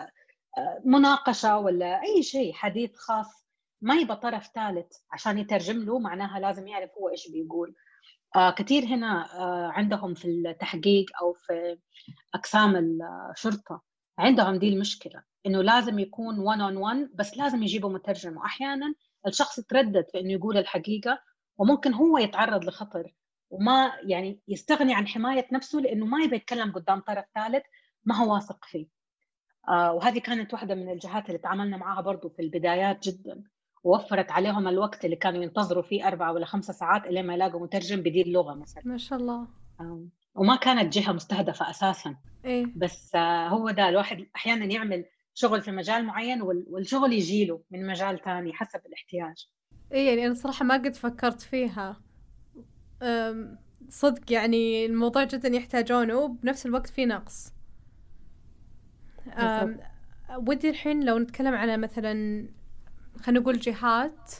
[0.58, 3.46] آه، مناقشة ولا أي شيء حديث خاص
[3.80, 7.74] ما يبقى طرف ثالث عشان يترجم له معناها لازم يعرف هو إيش بيقول.
[8.36, 11.78] آه كثير هنا آه عندهم في التحقيق أو في
[12.34, 12.76] أقسام
[13.32, 18.36] الشرطة عندهم دي المشكلة إنه لازم يكون 1 اون 1 بس لازم يجيبوا مترجم.
[18.36, 18.94] واحيانا
[19.26, 21.18] الشخص يتردد في إنه يقول الحقيقة
[21.58, 23.14] وممكن هو يتعرض لخطر
[23.50, 27.64] وما يعني يستغني عن حماية نفسه لإنه ما يبي يتكلم قدام طرف ثالث
[28.04, 28.86] ما هو واثق فيه.
[29.68, 33.42] آه وهذه كانت واحدة من الجهات اللي تعاملنا معها برضو في البدايات جدا
[33.84, 38.00] ووفرت عليهم الوقت اللي كانوا ينتظروا فيه أربعة ولا خمسة ساعات إلى ما يلاقوا مترجم
[38.00, 38.82] بدي اللغة مثلا.
[38.86, 39.48] ما شاء الله.
[39.80, 40.04] آه.
[40.34, 42.16] وما كانت جهة مستهدفة أساسا.
[42.44, 45.04] إيه؟ بس آه هو ده الواحد أحيانا يعمل
[45.34, 49.48] شغل في مجال معين والشغل يجيله من مجال ثاني حسب الاحتياج.
[49.92, 52.00] اي يعني أنا صراحة ما قد فكرت فيها.
[53.88, 57.52] صدق يعني الموضوع جدا يحتاجونه وبنفس الوقت في نقص.
[60.48, 62.48] ودي الحين لو نتكلم على مثلا
[63.22, 64.32] خلينا نقول جهات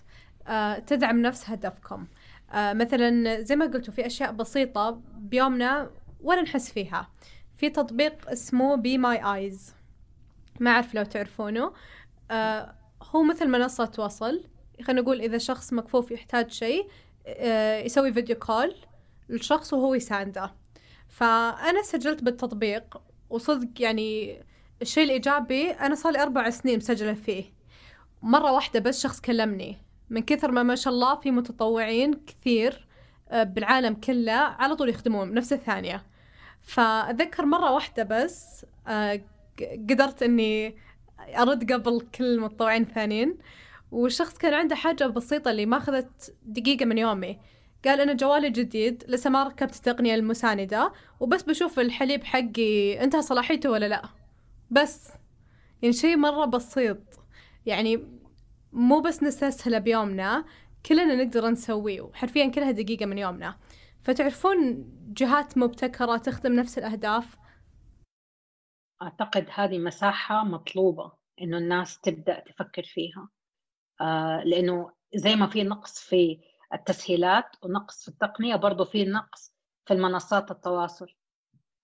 [0.47, 2.07] أه تدعم نفس هدفكم.
[2.55, 5.91] مثلا زي ما قلتوا في أشياء بسيطة بيومنا
[6.21, 7.11] ولا نحس فيها.
[7.57, 9.75] في تطبيق اسمه Be My Eyes
[10.61, 11.73] ما أعرف لو تعرفونه.
[12.31, 14.45] آه هو مثل منصة وصل.
[14.83, 16.89] خلينا نقول إذا شخص مكفوف يحتاج شيء
[17.27, 18.75] آه يسوي video call
[19.29, 20.55] للشخص وهو يساندة.
[21.09, 23.01] فأنا سجلت بالتطبيق
[23.31, 24.41] وصدق يعني
[24.83, 27.45] الشيء الإيجابي أنا صار لي أربع سنين مسجلة فيه.
[28.23, 29.79] مرة واحدة بس شخص كلمني.
[30.11, 32.87] من كثر ما ما شاء الله في متطوعين كثير
[33.31, 36.07] آه، بالعالم كله على طول يخدمون بنفس الثانية.
[36.63, 39.21] فأتذكر مرة واحدة بس آه،
[39.91, 40.77] قدرت إني
[41.39, 43.39] أرد قبل كل المتطوعين الثانيين
[43.93, 47.39] والشخص كان عنده حاجة بسيطة اللي ما أخذت دقيقة من يومي.
[47.85, 53.71] قال أنا جوالي جديد لسه ما ركبت التقنية المساندة وبس بشوف الحليب حقي انتهى صلاحيته
[53.71, 54.03] ولا لا.
[54.71, 55.09] بس
[55.83, 56.99] يعني شيء مرة بسيط.
[57.67, 58.05] يعني
[58.75, 60.45] مو بس نستسهله بيومنا
[60.87, 63.59] كلنا نقدر نسويه حرفيا كلها دقيقة من يومنا.
[64.03, 67.37] فتعرفون جهات مبتكرة تخدم نفس الأهداف؟
[69.03, 73.29] أعتقد هذه مساحة مطلوبة إنه الناس تبدأ تفكر فيها.
[74.01, 76.41] آه لأنه زي ما في نقص في
[76.75, 79.55] التسهيلات ونقص في التقنية برضو في نقص
[79.87, 81.15] في المنصات التواصل.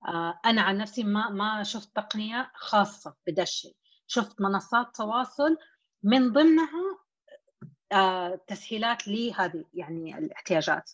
[0.08, 3.76] آه أنا عن نفسي ما ما شفت تقنية خاصة بدا الشيء
[4.06, 5.56] شفت منصات تواصل
[6.02, 6.98] من ضمنها
[7.92, 10.90] آه تسهيلات لهذه يعني الاحتياجات.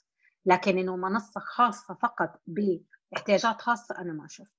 [0.47, 4.51] لكن إنه منصة خاصة فقط باحتياجات خاصة أنا ما شفت.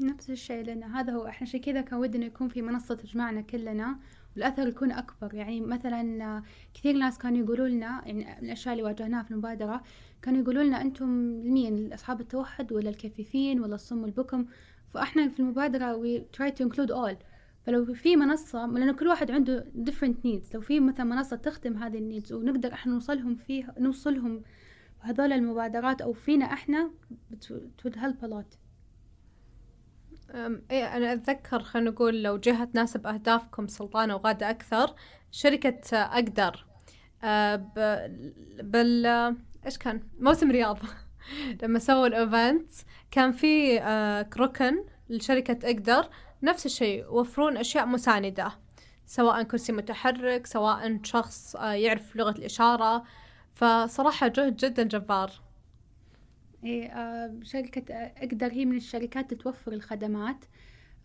[0.00, 3.98] نفس الشيء لنا هذا هو إحنا عشان كذا كان ودنا يكون في منصة تجمعنا كلنا
[4.36, 5.34] والأثر يكون أكبر.
[5.34, 6.42] يعني مثلا
[6.74, 9.82] كثير ناس كانوا يقولوا لنا يعني من الأشياء اللي واجهناها في المبادرة
[10.22, 11.08] كانوا يقولوا لنا أنتم
[11.52, 14.46] مين أصحاب التوحد ولا الكفيفين ولا الصم والبكم؟
[14.94, 17.16] فإحنا في المبادرة we try to include all.
[17.66, 20.54] فلو في منصة لأنه كل واحد عنده different needs.
[20.54, 24.42] لو في مثلا منصة تخدم هذه النيدز ونقدر إحنا نوصلهم فيها نوصلهم
[25.00, 26.90] هذول المبادرات أو فينا إحنا
[27.32, 28.56] it would help a lot.
[30.70, 34.94] إيه أنا أتذكر خلينا نقول لو جهة تناسب اهدافكم سلطانة وغادة أكثر
[35.30, 36.66] شركة أقدر.
[37.24, 37.56] أه
[38.62, 39.06] بال
[39.66, 40.78] إيش كان؟ موسم رياض.
[41.62, 42.70] لما سووا الإيفنت
[43.10, 46.08] كان في أه ركن لشركة أقدر.
[46.42, 48.52] نفس الشيء يوفرون أشياء مساندة
[49.06, 53.04] سواء كرسي متحرك سواء شخص أه يعرف لغة الإشارة.
[53.54, 55.32] فصراحة جهد جدا جبار.
[56.64, 60.44] إيه آه شركة أقدر هي من الشركات توفر الخدمات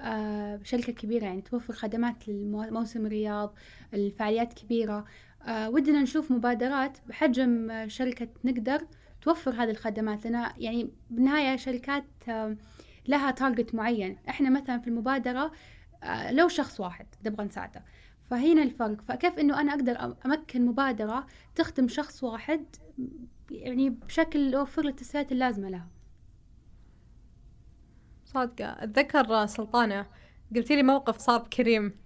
[0.02, 3.56] آه شركة كبيرة يعني توفر خدمات لموسم الرياض
[3.94, 5.06] الفعاليات كبيرة.
[5.48, 8.88] آه ودنا نشوف مبادرات بحجم شركة نقدر
[9.22, 12.56] توفر هذه الخدمات لنا يعني بالنهاية شركات آه
[13.10, 14.18] لها تارجت معين.
[14.30, 15.52] إحنا مثلا في المبادرة
[16.04, 17.84] آه لو شخص واحد نبغى نساعده.
[18.30, 19.02] فهنا الفرق.
[19.02, 22.66] فكيف إنه أنا أقدر أمكن مبادرة تخدم شخص واحد؟
[23.52, 25.88] يعني بشكل يوفر له التسهيلات اللازمة لها.
[28.26, 28.84] صادقة.
[28.84, 30.06] أتذكر سلطانة
[30.56, 32.06] قلت لي موقف صار بكريم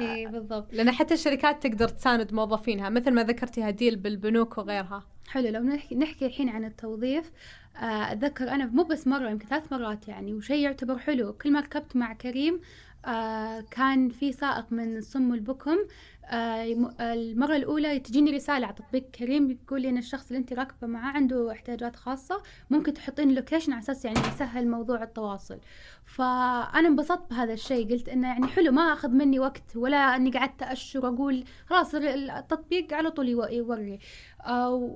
[0.00, 0.74] اي بالضبط.
[0.74, 5.06] لأن حتى الشركات تقدر تساند موظفينها مثل ما ذكرتي هديل بالبنوك وغيرها.
[5.28, 5.48] حلو.
[5.48, 7.32] لو نحكي, نحكي الحين عن التوظيف
[7.76, 11.32] آه، أتذكر أنا مو بس مرة يمكن ثلاث مرات يعني وشيء يعتبر حلو.
[11.32, 12.60] كل ما ركبت مع كريم
[13.06, 15.86] آه كان في سائق من الصم والبكم آه،
[16.32, 21.12] المرة الأولى تجيني رسالة على تطبيق كريم يقول لي إن الشخص اللي أنت راكبة معاه
[21.12, 25.58] عنده احتياجات خاصة ممكن تحطين لوكيشن على أساس يعني يسهل موضوع التواصل.
[26.04, 30.62] فأنا انبسطت بهذا الشيء قلت إنه يعني حلو ما أخذ مني وقت ولا إني قعدت
[30.62, 33.98] أشر أقول خلاص التطبيق على طول يوري.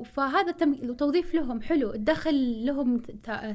[0.04, 0.52] فهذا
[0.98, 3.02] توظيف لهم حلو الدخل لهم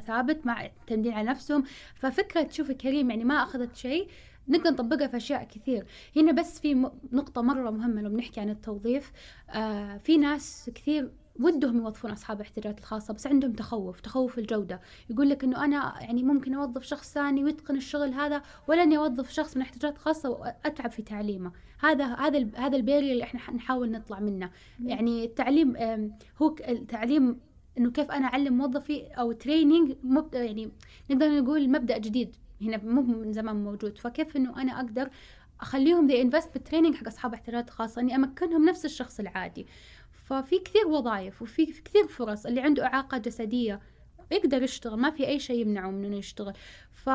[0.07, 1.63] ثابت مع اعتمدين على نفسهم.
[1.95, 4.07] ففكرة شوفي كريم يعني ما أخذت شيء
[4.47, 5.85] نقدر نطبقها في أشياء كثير.
[6.15, 9.11] هنا بس في نقطة مرة مهمة لو بنحكي عن التوظيف.
[9.49, 14.81] آه في ناس كثير ودهم يوظفون أصحاب الاحتياجات الخاصة بس عندهم تخوف تخوف الجودة.
[15.09, 19.29] يقول لك إنه أنا يعني ممكن أوظف شخص ثاني ويتقن الشغل هذا ولا اني اوظف
[19.31, 21.51] شخص من احتياجات خاصه وأتعب في تعليمه.
[21.79, 24.49] هذا هذا هذا ال barrier اللي إحنا نحاول نطلع منه.
[24.85, 25.77] يعني التعليم
[26.41, 27.39] هو التعليم
[27.77, 29.95] إنه كيف أنا أعلم موظفي أو training
[30.33, 30.71] يعني
[31.09, 32.35] نقدر نقول مبدأ جديد.
[32.61, 33.97] هنا مو من زمان موجود.
[33.97, 35.09] فكيف إنه أنا أقدر
[35.61, 39.67] أخليهم they invest بال training حق أصحاب احتياجات خاصة إني أمكنهم نفس الشخص العادي.
[40.25, 43.79] ففي كثير وظائف وفي كثير فرص اللي عنده إعاقة جسدية
[44.31, 46.53] يقدر يشتغل ما في أي شيء يمنعه من إنه يشتغل.
[46.91, 47.07] ف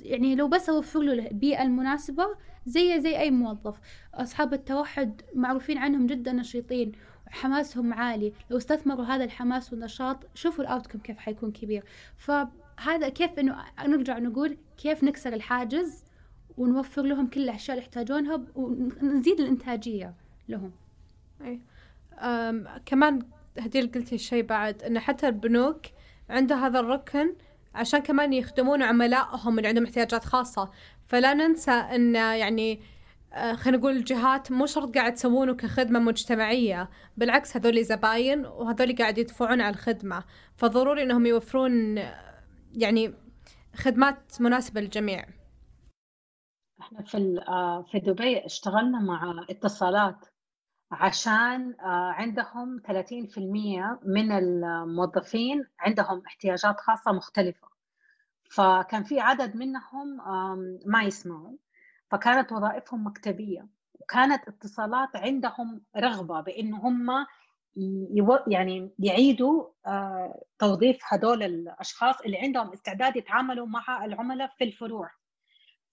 [0.00, 2.26] يعني لو بس اوفر له البيئه المناسبة
[2.66, 3.80] زي زي أي موظف.
[4.14, 6.92] أصحاب التوحد معروفين عنهم جدا نشيطين
[7.26, 8.32] حماسهم عالي.
[8.50, 11.84] لو استثمروا هذا الحماس والنشاط شوفوا ال outcome كيف حيكون كبير.
[12.16, 12.30] ف
[12.80, 16.03] هذا كيف إنه نرجع نقول كيف نكسر الحاجز
[16.58, 20.14] ونوفر لهم كل الأشياء اللي يحتاجونها ونزيد الإنتاجية
[20.48, 20.72] لهم.
[21.44, 21.60] أي.
[22.86, 23.22] كمان
[23.58, 25.80] هديل قلتي شيء بعد انه حتى البنوك
[26.30, 27.34] عندها هذا الركن
[27.74, 30.70] عشان كمان يخدمون عملائهم اللي عندهم احتياجات خاصة.
[31.06, 32.80] فلا ننسى إن يعني
[33.54, 39.60] خلينا نقول الجهات مو شرط قاعد تسوونه كخدمة مجتمعية بالعكس هذول زباين وهذول قاعد يدفعون
[39.60, 40.24] على الخدمة.
[40.56, 42.00] فضروري إنهم يوفرون
[42.72, 43.14] يعني
[43.76, 45.24] خدمات مناسبة للجميع.
[46.84, 50.26] إحنا في آه، في دبي اشتغلنا مع اتصالات
[50.90, 57.68] عشان آه، عندهم 30% من الموظفين عندهم احتياجات خاصة مختلفة.
[58.50, 60.16] فكان في عدد منهم
[60.86, 61.56] ما يسمعوا.
[62.10, 63.68] فكانت وظائفهم مكتبية.
[63.94, 67.26] وكانت اتصالات عندهم رغبة بأنه هم
[68.46, 75.10] يعني يعيدوا آه، توظيف هدول الأشخاص اللي عندهم استعداد يتعاملوا مع العملاء في الفروع.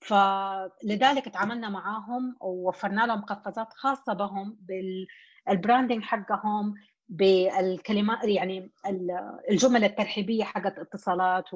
[0.01, 4.57] فلذلك تعاملنا معاهم ووفرنا لهم قفازات خاصة بهم
[5.47, 6.73] بال branding حقهم
[7.09, 8.71] بالكلمات يعني
[9.49, 11.53] الجمل الترحيبية حقت اتصالات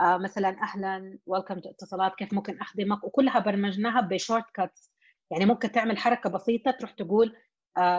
[0.00, 0.18] آه،
[0.62, 4.92] أهلا welcome اتصالات كيف ممكن أخدمك؟ وكلها برمجناها ب shortcuts
[5.30, 7.36] يعني ممكن تعمل حركة بسيطة تروح تقول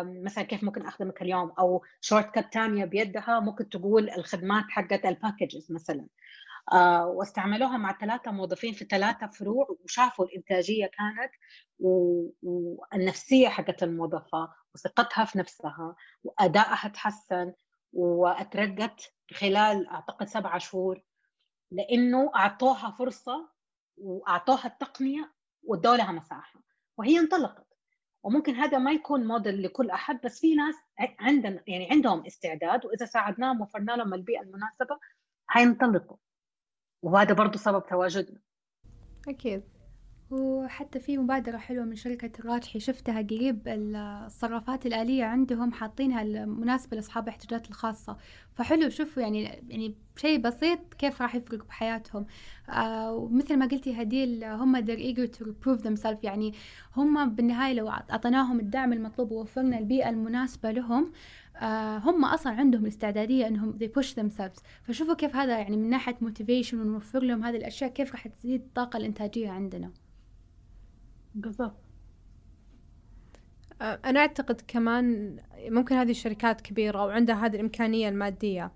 [0.04, 5.72] مثلا كيف ممكن أخدمك اليوم؟ أو shortcut ثانية بيدها ممكن تقول الخدمات حقت ال packages
[5.72, 6.08] مثلا.
[7.06, 11.32] واستعملوها مع ثلاثة موظفين في ثلاثة فروع وشافوا الإنتاجية كانت
[11.80, 17.54] والنفسية حقت الموظفة وثقتها في نفسها وأدائها تحسن
[17.94, 21.02] وأترقت خلال أعتقد سبعة شهور
[21.72, 23.50] لأنه أعطوها فرصة
[23.98, 26.60] وأعطوها التقنية وادوا لها مساحة
[26.98, 27.66] وهي انطلقت.
[28.24, 30.76] وممكن هذا ما يكون موديل لكل أحد بس في ناس
[31.20, 35.00] عندنا يعني عندهم استعداد وإذا ساعدناهم وفرنا لهم البيئة المناسبة
[35.48, 36.18] حينطلقوا.
[37.02, 38.40] وهذا برضه سبب تواجدنا.
[39.28, 39.64] أكيد.
[40.32, 47.24] وحتى في مبادرة حلوة من شركة الراجحي شفتها قريب الصرافات الآلية عندهم حاطينها مناسبة لأصحاب
[47.24, 48.18] الاحتياجات الخاصة.
[48.56, 52.26] فحلو شوفوا يعني يعني شيء بسيط كيف راح يفرق بحياتهم.
[52.70, 56.24] آه ومثل ما قلتي هديل هم they're eager to prove themselves.
[56.24, 56.54] يعني
[56.96, 61.12] هم بالنهاية لو أعطيناهم الدعم المطلوب ووفرنا البيئة المناسبة لهم
[61.62, 64.62] آه هم أصلا عندهم الاستعدادية إنهم they push themselves.
[64.84, 68.98] فشوفوا كيف هذا يعني من ناحية motivation ونوفر لهم هذه الأشياء كيف راح تزيد الطاقة
[68.98, 69.92] الإنتاجية عندنا.
[71.36, 71.86] بالضبط.
[73.82, 78.72] أنا أعتقد كمان ممكن هذه الشركات كبيرة وعندها هذه الإمكانية المادية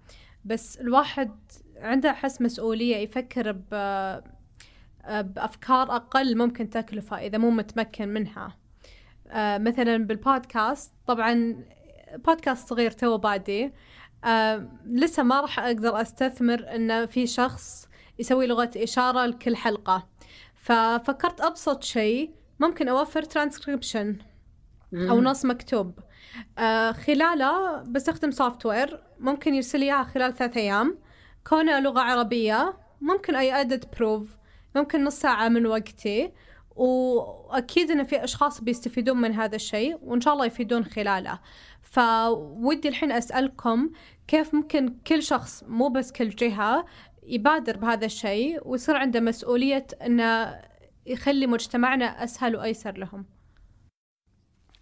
[0.45, 1.31] بس الواحد
[1.77, 3.69] عنده أحس مسؤولية يفكر ب
[5.09, 8.57] بأفكار أقل ممكن تكلفة إذا مو متمكن منها.
[9.35, 11.63] مثلا بالبودكاست طبعا
[12.15, 13.73] بودكاست صغير to بادي
[14.85, 17.87] لسه ما راح أقدر أستثمر إن في شخص
[18.19, 20.07] يسوي لغة إشارة لكل حلقة.
[20.55, 24.17] ففكرت أبسط شيء ممكن أوفر ترانسكريبشن
[24.93, 25.99] أو نص مكتوب.
[26.57, 30.99] آه خلاله بستخدم software ممكن يرسل إياها خلال ثلاثة أيام.
[31.47, 34.37] كونه لغة عربية ممكن أي edit proof
[34.75, 36.31] ممكن نص ساعة من وقتي.
[36.75, 41.39] وأكيد إن في أشخاص بيستفيدون من هذا الشيء وإن شاء الله يفيدون خلاله.
[41.91, 43.91] فودي الحين أسألكم
[44.27, 46.85] كيف ممكن كل شخص مو بس كل جهة
[47.23, 50.61] يبادر بهذا الشيء ويصير عنده مسؤولية إنه
[51.05, 53.25] يخلي مجتمعنا أسهل وأيسر لهم؟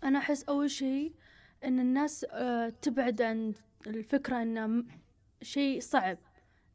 [0.04, 1.14] أنا أحس أول شيء
[1.64, 3.54] إن الناس آه، تبعد عن
[3.88, 4.88] الفكرة إنه م-
[5.42, 6.18] شيء صعب.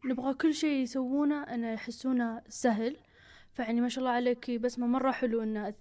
[0.04, 2.96] نبغى كل شيء يسوونه إنه يحسونه سهل.
[3.52, 5.74] فيعني ما شاء الله عليك بسمة مرة حلو إنه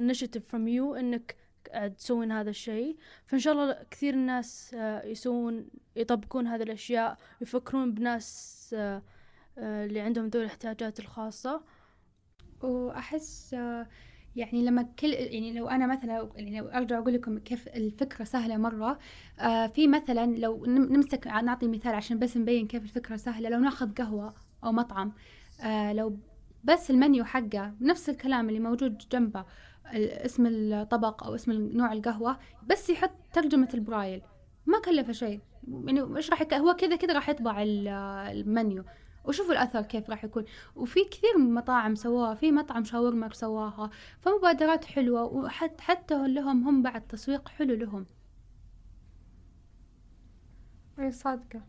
[0.00, 1.22] initiative from you قاعد
[1.98, 2.96] تسوين هذا الشيء.
[3.26, 9.02] فإن شاء الله كثير الناس آه، يسوون يطبقون هذه الأشياء يفكرون بناس آه،
[9.58, 11.62] آه، اللي عندهم ذوي الاحتياجات الخاصة.
[12.62, 13.86] وأحس آه،
[14.36, 18.56] يعني لما كل يعني لو أنا مثلا يعني لو ارجع أقول لكم كيف الفكرة سهلة
[18.56, 18.98] مرة
[19.40, 23.48] آه في مثلا لو نم- نمسك نعطي مثال عشان بس نبين كيف الفكرة سهلة.
[23.48, 24.34] لو ناخذ قهوة
[24.64, 25.12] أو مطعم
[25.60, 26.18] آه لو
[26.64, 29.44] بس المنيو حقه نفس الكلام اللي موجود جنبه
[29.86, 34.22] اسم الطبق أو اسم نوع القهوة بس يحط ترجمة البرايل.
[34.66, 35.40] ما كلفه شيء.
[35.68, 36.42] يعني إيش راح.
[36.54, 37.88] هو كذا كذا راح يطبع ال-
[38.38, 38.84] المنيو.
[39.24, 40.44] وشوفوا الأثر كيف راح يكون.
[40.76, 46.82] وفي كثير من مطاعم سواها في مطعم شاورما سواها فمبادرات حلوة وحتى حتى لهم هم
[46.82, 48.06] بعد تسويق حلو لهم.
[50.98, 51.60] اي صادقة.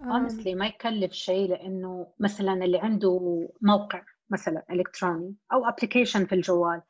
[0.00, 4.02] Honestly ما يكلف شيء لأنه مثلا اللي عنده موقع
[4.32, 6.82] مثلا الكتروني أو application في الجوال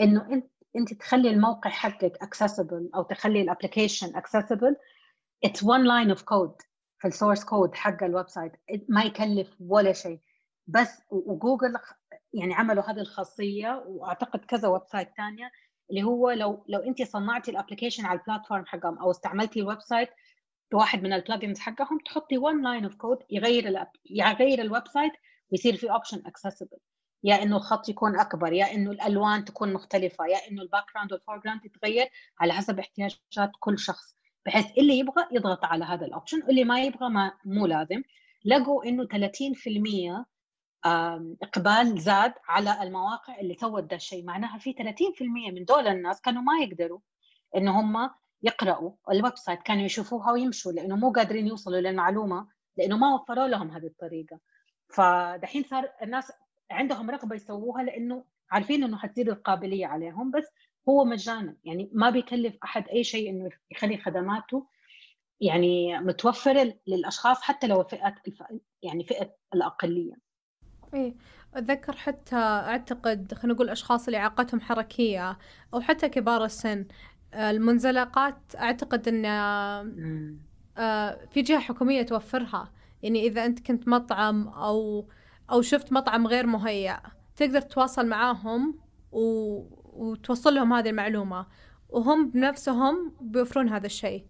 [0.00, 4.74] إنه انت إنت تخلي الموقع حقك accessible أو تخلي ال application accessible
[5.46, 6.66] it's one line of code
[6.98, 8.52] في ال source code حق ال website
[8.88, 10.20] ما يكلف ولا شيء
[10.66, 11.74] بس وجوجل
[12.32, 15.50] يعني عملوا هذه الخاصية وأعتقد كذا website ثانية
[15.90, 19.80] اللي هو لو لو إنت صنعتي ال application على ال platform حقهم أو استعملتي ال
[19.80, 20.08] website
[20.72, 23.86] بواحد من ال plugins حقهم تحطي one line of code يغير.
[24.10, 25.12] يغير ال website
[25.54, 26.78] ويصير في option accessible.
[27.24, 31.38] يا إنه الخط يكون أكبر يا إنه الألوان تكون مختلفة يا إنه ال background وال
[31.38, 32.06] foreground يتغير
[32.40, 36.80] على حسب احتياجات كل شخص بحيث اللي يبغى يضغط على هذا ال option واللي ما
[36.82, 38.02] يبغى ما مو لازم.
[38.44, 40.24] لقوا إنه 30%
[40.86, 44.24] آم، إقبال زاد على المواقع اللي سوت ده الشيء.
[44.24, 46.98] معناها في 30% من دول الناس كانوا ما يقدروا
[47.56, 48.10] إن هم
[48.42, 53.70] يقرأوا ال website كانوا يشوفوها ويمشوا لأنه مو قادرين يوصلوا للمعلومة لأنه ما وفروا لهم
[53.70, 54.40] هذه الطريقة.
[54.94, 56.32] فدحين صار الناس
[56.70, 60.44] عندهم رغبة يسووها لأنه عارفين إنه حتزيد القابلية عليهم بس
[60.88, 61.56] هو مجانا.
[61.64, 64.66] يعني ما بيكلف أحد أي شيء إنه يخلي خدماته
[65.40, 68.42] يعني متوفرة للأشخاص حتى لو فئة الف...
[68.82, 70.14] يعني فئة الأقلية.
[70.94, 71.14] إيه
[71.54, 75.38] أتذكر حتى أعتقد خلينا نقول اشخاص اللي اعاقتهم حركية
[75.74, 76.86] أو حتى كبار السن
[77.34, 79.24] آه، المنزلقات أعتقد إن
[80.78, 82.72] آه، في جهة حكومية توفرها.
[83.04, 85.08] يعني إذا أنت كنت مطعم أو
[85.50, 87.00] أو شفت مطعم غير مهيأ
[87.36, 88.78] تقدر تتواصل معاهم
[89.12, 89.22] و...
[89.92, 91.46] وتوصل لهم هذه المعلومة.
[91.88, 94.24] وهم بنفسهم بيوفرون هذا الشيء.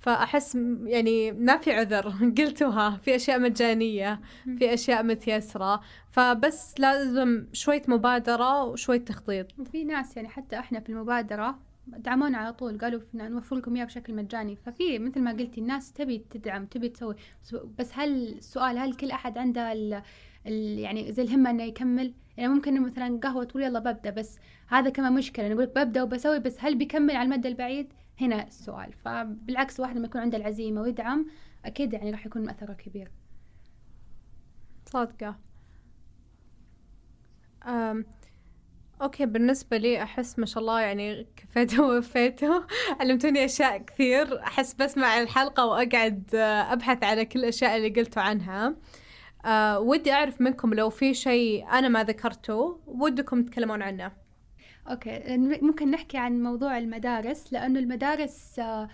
[0.00, 2.08] فأحس يعني ما في عذر.
[2.38, 2.96] قلتوها.
[2.96, 4.20] في أشياء مجانية
[4.58, 5.80] في أشياء متيسرة.
[6.10, 9.58] فبس لازم شوية مبادرة وشوية تخطيط.
[9.58, 14.14] وفي ناس يعني حتى إحنا في المبادرة دعمونا على طول قالوا نوفر لكم إياه بشكل
[14.14, 14.56] مجاني.
[14.56, 17.14] ففي مثل ما قلتي الناس تبي تدعم تبي تسوي.
[17.78, 20.02] بس هل السؤال هل كل أحد عنده ال
[20.46, 24.90] ال يعني زي الهمة إنه يكمل؟ يعني ممكن مثلا قهوة تقول يلا ببدأ بس هذا
[24.90, 25.48] كمان مشكلة.
[25.48, 28.92] نقول ببدأ وبسوي بس هل بيكمل على المدى البعيد؟ هنا السؤال.
[28.92, 31.26] فبالعكس واحد لما يكون عنده العزيمة ويدعم
[31.64, 33.10] أكيد يعني راح يكون أثره كبير.
[34.86, 35.38] صادقة.
[37.66, 38.04] أم
[39.04, 42.60] أوكي بالنسبة لي أحس ما شاء الله يعني كفيتوا ووفيتوا
[43.00, 44.40] علمتوني أشياء كثير.
[44.42, 48.76] أحس بسمع الحلقة وأقعد آه، أبحث على كل الأشياء اللي قلتوا عنها.
[49.44, 54.12] أه ودي أعرف منكم لو في شيء أنا ما ذكرته ودكم تتكلمون عنه.
[54.90, 58.88] أوكي ممكن نحكي عن موضوع المدارس لأنه المدارس آه،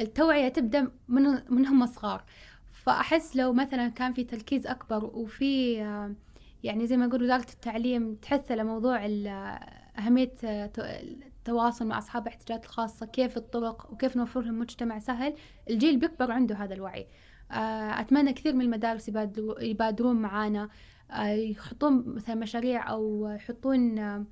[0.00, 2.24] التوعية تبدأ من من هم صغار.
[2.72, 6.14] فأحس لو مثلا كان في تركيز أكبر وفي آه،
[6.64, 9.00] يعني زي ما نقول وزارة التعليم تحث على موضوع
[9.98, 10.34] أهمية
[10.66, 15.34] تو- التواصل مع أصحاب الاحتياجات الخاصة كيف الطرق وكيف نوفر لهم مجتمع سهل.
[15.70, 17.06] الجيل بيكبر عنده هذا الوعي.
[17.50, 19.10] آه، أتمنى كثير من المدارس
[19.60, 20.68] يبادرون معانا.
[21.10, 24.24] آه، يحطون مثلا مشاريع أو يحطون آه،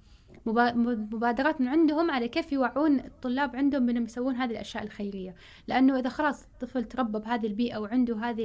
[0.46, 0.72] مبا-
[1.12, 5.34] مبادرات من عندهم على كيف يوعون الطلاب عندهم بأنهم يسوون هذه الأشياء الخيرية.
[5.68, 8.44] لأنه إذا خلاص الطفل تربى بهذه البيئة وعنده هذه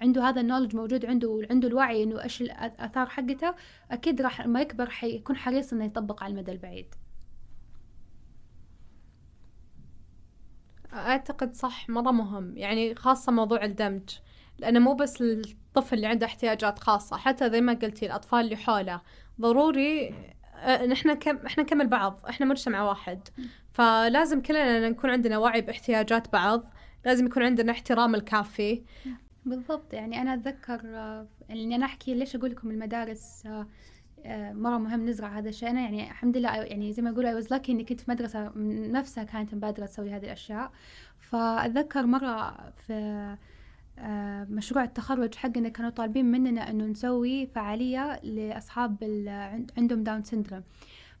[0.00, 3.54] عنده هذا النولج موجود عنده وعنده الوعي إنه إيش الاثار حقته
[3.90, 6.94] أكيد راح لما يكبر حيكون حريص إنه يطبق على المدى البعيد.
[10.92, 12.56] أعتقد صح مرة مهم.
[12.56, 14.10] يعني خاصة موضوع الدمج.
[14.58, 19.00] لأنه مو بس الطفل اللي عنده احتياجات خاصة حتى زي ما قلتي الأطفال اللي حوله.
[19.40, 20.14] ضروري
[20.88, 23.28] نحن كم إحنا نكمل بعض إحنا مجتمع واحد.
[23.72, 26.74] فلازم كلنا نكون عندنا وعي باحتياجات بعض.
[27.04, 28.82] لازم يكون عندنا احترام الكافي.
[29.46, 33.66] بالضبط يعني أنا أتذكر آه، إني أنا أحكي ليش أقول لكم المدارس آه،
[34.24, 35.70] آه، مرة مهم نزرع هذا الشيء.
[35.70, 38.52] أنا يعني الحمد لله يعني زي ما أقول I was lucky إني كنت في مدرسة
[38.90, 40.72] نفسها كانت مبادرة تسوي هذه الأشياء.
[41.18, 43.36] فأتذكر مرة في
[44.50, 48.96] مشروع التخرج حقنا كانوا طالبين مننا إنه نسوي فعالية لأصحاب
[49.76, 50.62] عندهم Down syndrome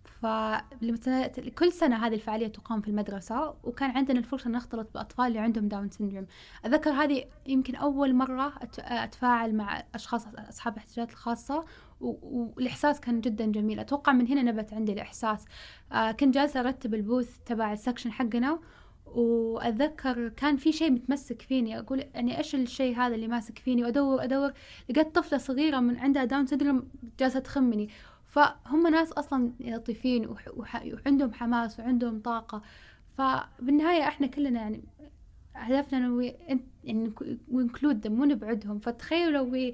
[0.04, 5.90] فكل سنة هذه الفعالية تقام في المدرسة وكان عندنا الفرصة نختلط بأطفال اللي عندهم Down
[5.90, 6.26] syndrome.
[6.66, 11.64] أذكر هذه يمكن أول مرة أتفاعل مع أشخاص أصحاب الاحتياجات الخاصة
[12.00, 13.80] والإحساس كان جدا جميل.
[13.80, 15.44] أتوقع من هنا نبت عندي الإحساس.
[15.92, 18.58] آه كنت جالسة أرتب ال booth تبع ال section حقنا
[19.06, 21.78] وأتذكر كان في شيء متمسك فيني.
[21.78, 24.52] أقول يعني إيش الشيء هذا اللي ماسك فيني؟ وأدور أدور
[24.90, 26.88] لقيت طفلة صغيرة من عندها Down syndrome
[27.20, 27.88] جالسة تخمني.
[28.32, 32.62] فهم ناس أصلا لطيفين وعندهم حماس وعندهم طاقة.
[33.18, 34.84] فبالنهاية إحنا كلنا يعني
[35.54, 35.98] هدفنا
[36.88, 37.12] إنه
[37.48, 38.78] we include مو نبعدهم.
[38.78, 39.72] فتخيلوا لو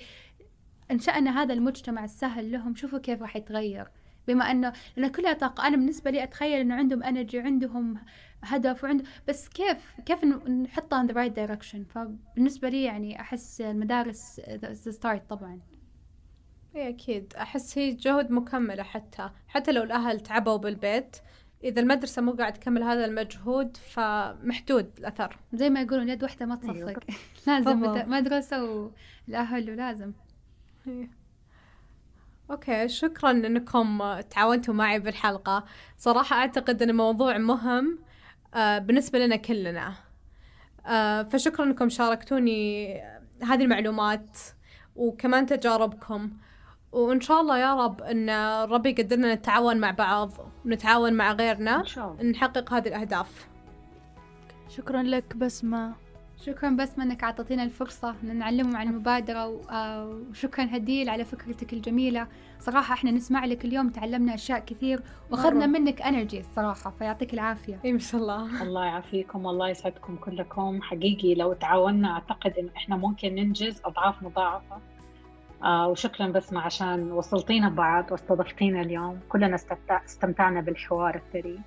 [0.91, 3.89] أنشأنا هذا المجتمع السهل لهم شوفوا كيف راح يتغير.
[4.29, 5.67] بما إنه لأن كلها طاقة.
[5.67, 7.99] أنا بالنسبة لي أتخيل إنه عندهم energy عندهم
[8.43, 11.79] هدف وعند بس كيف كيف نحطها in the right direction.
[11.95, 15.61] فبالنسبة لي يعني أحس المدارس the start طبعا.
[16.77, 17.35] اي أكيد.
[17.37, 19.31] أحس هي جهد مكملة حتى.
[19.49, 21.17] حتى لو الأهل تعبوا بالبيت
[21.65, 25.39] إذا المدرسة مو قاعد تكمل هذا المجهود فمحدود الأثر.
[25.53, 26.73] زي ما يقولون يد واحدة ما تصفق.
[26.73, 27.01] أيوة.
[27.47, 28.91] لازم مدرسة
[29.29, 30.13] والأهل ولازم
[30.87, 31.11] إيه.
[32.51, 35.65] أوكي شكرا إنكم تعاونتوا معي بالحلقة.
[35.99, 37.99] صراحة أعتقد إن موضوع مهم
[38.55, 39.95] آه بالنسبة لنا كلنا.
[40.87, 42.95] آه فشكرا إنكم شاركتوني
[43.43, 44.39] هذه المعلومات
[44.97, 46.31] وكمان تجاربكم.
[46.93, 48.31] وإن شاء الله يا رب إن
[48.71, 50.33] ربي يقدرنا نتعاون مع بعض
[50.65, 52.23] ونتعاون مع غيرنا إن شاء الله.
[52.31, 53.49] نحقق هذه الأهداف.
[54.69, 55.93] شكرا لك بسمة.
[56.47, 62.27] شكرا بسمة إنك اعطيتينا الفرصة إن نعلمهم عن المبادرة آه، وشكرا هديل على فكرتك الجميلة.
[62.61, 67.81] صراحة إحنا نسمع لك اليوم تعلمنا أشياء كثير وأخذنا منك انرجي الصراحة فيعطيك العافية.
[67.85, 68.63] ان شاء الله.
[68.67, 70.83] الله يعافيكم والله يسعدكم كلكم.
[70.83, 74.79] حقيقي لو تعاوننا أعتقد انه إحنا ممكن ننجز أضعاف مضاعفة.
[75.65, 79.21] آه وشكرا بسمة عشان وصلتينا ببعض واستضفتينا اليوم.
[79.29, 79.57] كلنا
[79.91, 81.61] استمتعنا بالحوار الثري.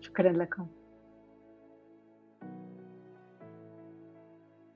[0.00, 0.66] شكرا لكم.